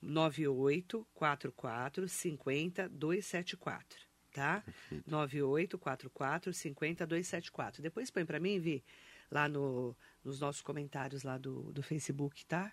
9844 0.00 2.08
50 2.08 2.88
274 2.88 4.07
tá? 4.32 4.62
9844 5.06 6.52
50274. 6.52 7.82
Depois 7.82 8.10
põe 8.10 8.24
para 8.24 8.38
mim, 8.40 8.58
Vi, 8.58 8.82
lá 9.30 9.48
no, 9.48 9.96
nos 10.24 10.40
nossos 10.40 10.62
comentários 10.62 11.22
lá 11.22 11.38
do, 11.38 11.72
do 11.72 11.82
Facebook, 11.82 12.44
tá? 12.46 12.72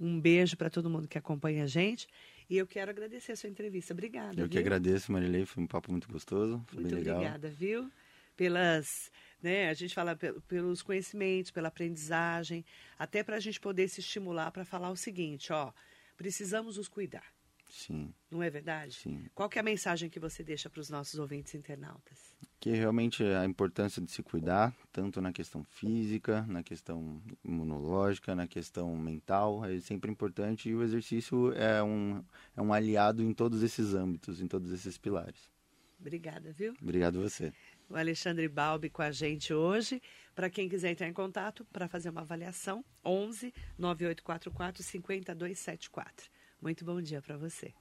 Um 0.00 0.20
beijo 0.20 0.56
para 0.56 0.70
todo 0.70 0.90
mundo 0.90 1.06
que 1.06 1.18
acompanha 1.18 1.64
a 1.64 1.66
gente. 1.66 2.08
E 2.48 2.56
eu 2.56 2.66
quero 2.66 2.90
agradecer 2.90 3.32
a 3.32 3.36
sua 3.36 3.48
entrevista. 3.48 3.92
Obrigada. 3.92 4.32
Eu 4.32 4.44
viu? 4.44 4.48
que 4.48 4.58
agradeço, 4.58 5.12
Marilei. 5.12 5.46
Foi 5.46 5.62
um 5.62 5.66
papo 5.66 5.90
muito 5.90 6.08
gostoso. 6.10 6.62
Foi 6.66 6.80
muito 6.80 6.94
bem 6.94 6.98
legal. 6.98 7.16
obrigada, 7.16 7.48
viu? 7.48 7.90
Pelas. 8.36 9.10
Né, 9.42 9.68
a 9.68 9.74
gente 9.74 9.92
fala 9.92 10.16
pelos 10.46 10.82
conhecimentos, 10.82 11.50
pela 11.50 11.66
aprendizagem, 11.66 12.64
até 12.96 13.24
para 13.24 13.36
a 13.36 13.40
gente 13.40 13.58
poder 13.58 13.88
se 13.88 14.00
estimular 14.00 14.52
para 14.52 14.64
falar 14.64 14.90
o 14.90 14.96
seguinte: 14.96 15.52
ó, 15.52 15.72
precisamos 16.16 16.76
nos 16.76 16.88
cuidar. 16.88 17.26
Sim. 17.72 18.12
Não 18.30 18.42
é 18.42 18.50
verdade? 18.50 18.96
Sim. 18.96 19.24
Qual 19.34 19.48
que 19.48 19.58
é 19.58 19.60
a 19.60 19.64
mensagem 19.64 20.10
que 20.10 20.20
você 20.20 20.44
deixa 20.44 20.68
para 20.68 20.80
os 20.80 20.90
nossos 20.90 21.18
ouvintes 21.18 21.54
internautas? 21.54 22.36
Que 22.60 22.70
realmente 22.70 23.24
a 23.24 23.46
importância 23.46 24.00
de 24.02 24.12
se 24.12 24.22
cuidar, 24.22 24.76
tanto 24.92 25.22
na 25.22 25.32
questão 25.32 25.64
física, 25.64 26.42
na 26.42 26.62
questão 26.62 27.22
imunológica, 27.42 28.34
na 28.34 28.46
questão 28.46 28.94
mental, 28.94 29.64
é 29.64 29.80
sempre 29.80 30.10
importante 30.10 30.68
e 30.68 30.74
o 30.74 30.82
exercício 30.82 31.50
é 31.54 31.82
um, 31.82 32.22
é 32.54 32.60
um 32.60 32.74
aliado 32.74 33.22
em 33.22 33.32
todos 33.32 33.62
esses 33.62 33.94
âmbitos, 33.94 34.42
em 34.42 34.46
todos 34.46 34.70
esses 34.70 34.98
pilares. 34.98 35.50
Obrigada, 35.98 36.52
viu? 36.52 36.74
Obrigado 36.80 37.22
você. 37.22 37.54
O 37.88 37.96
Alexandre 37.96 38.48
Balbi 38.48 38.90
com 38.90 39.00
a 39.00 39.10
gente 39.10 39.54
hoje. 39.54 40.02
Para 40.34 40.50
quem 40.50 40.68
quiser 40.68 40.90
entrar 40.90 41.08
em 41.08 41.12
contato 41.12 41.64
para 41.72 41.88
fazer 41.88 42.10
uma 42.10 42.20
avaliação, 42.20 42.84
11 43.02 43.52
9844 43.78 44.82
5274. 44.82 46.30
Muito 46.62 46.84
bom 46.84 47.02
dia 47.02 47.20
para 47.20 47.36
você. 47.36 47.74